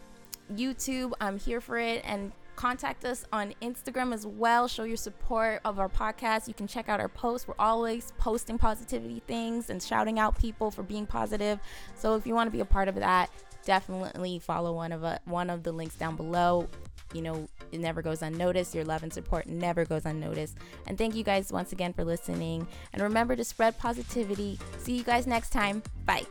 YouTube. 0.53 1.13
I'm 1.21 1.39
here 1.39 1.61
for 1.61 1.77
it. 1.77 2.01
And 2.05 2.33
Contact 2.55 3.03
us 3.05 3.25
on 3.33 3.53
Instagram 3.61 4.13
as 4.13 4.25
well. 4.25 4.67
Show 4.67 4.83
your 4.83 4.97
support 4.97 5.61
of 5.65 5.79
our 5.79 5.89
podcast. 5.89 6.47
You 6.47 6.53
can 6.53 6.67
check 6.67 6.87
out 6.89 6.99
our 6.99 7.09
posts. 7.09 7.47
We're 7.47 7.55
always 7.59 8.13
posting 8.17 8.57
positivity 8.57 9.21
things 9.27 9.69
and 9.69 9.81
shouting 9.81 10.19
out 10.19 10.39
people 10.39 10.71
for 10.71 10.83
being 10.83 11.05
positive. 11.05 11.59
So 11.95 12.15
if 12.15 12.25
you 12.25 12.33
want 12.33 12.47
to 12.47 12.51
be 12.51 12.61
a 12.61 12.65
part 12.65 12.87
of 12.87 12.95
that, 12.95 13.29
definitely 13.65 14.39
follow 14.39 14.73
one 14.73 14.91
of 14.91 15.03
a, 15.03 15.07
uh, 15.07 15.17
one 15.25 15.49
of 15.49 15.63
the 15.63 15.71
links 15.71 15.95
down 15.95 16.15
below. 16.15 16.69
You 17.13 17.21
know, 17.21 17.47
it 17.71 17.79
never 17.79 18.01
goes 18.01 18.21
unnoticed. 18.21 18.73
Your 18.73 18.85
love 18.85 19.03
and 19.03 19.11
support 19.11 19.47
never 19.47 19.85
goes 19.85 20.05
unnoticed. 20.05 20.57
And 20.87 20.97
thank 20.97 21.15
you 21.15 21.23
guys 21.23 21.51
once 21.51 21.71
again 21.71 21.93
for 21.93 22.03
listening. 22.03 22.67
And 22.93 23.01
remember 23.01 23.35
to 23.35 23.43
spread 23.43 23.77
positivity. 23.77 24.59
See 24.77 24.97
you 24.97 25.03
guys 25.03 25.27
next 25.27 25.51
time. 25.51 25.83
Bye. 26.05 26.25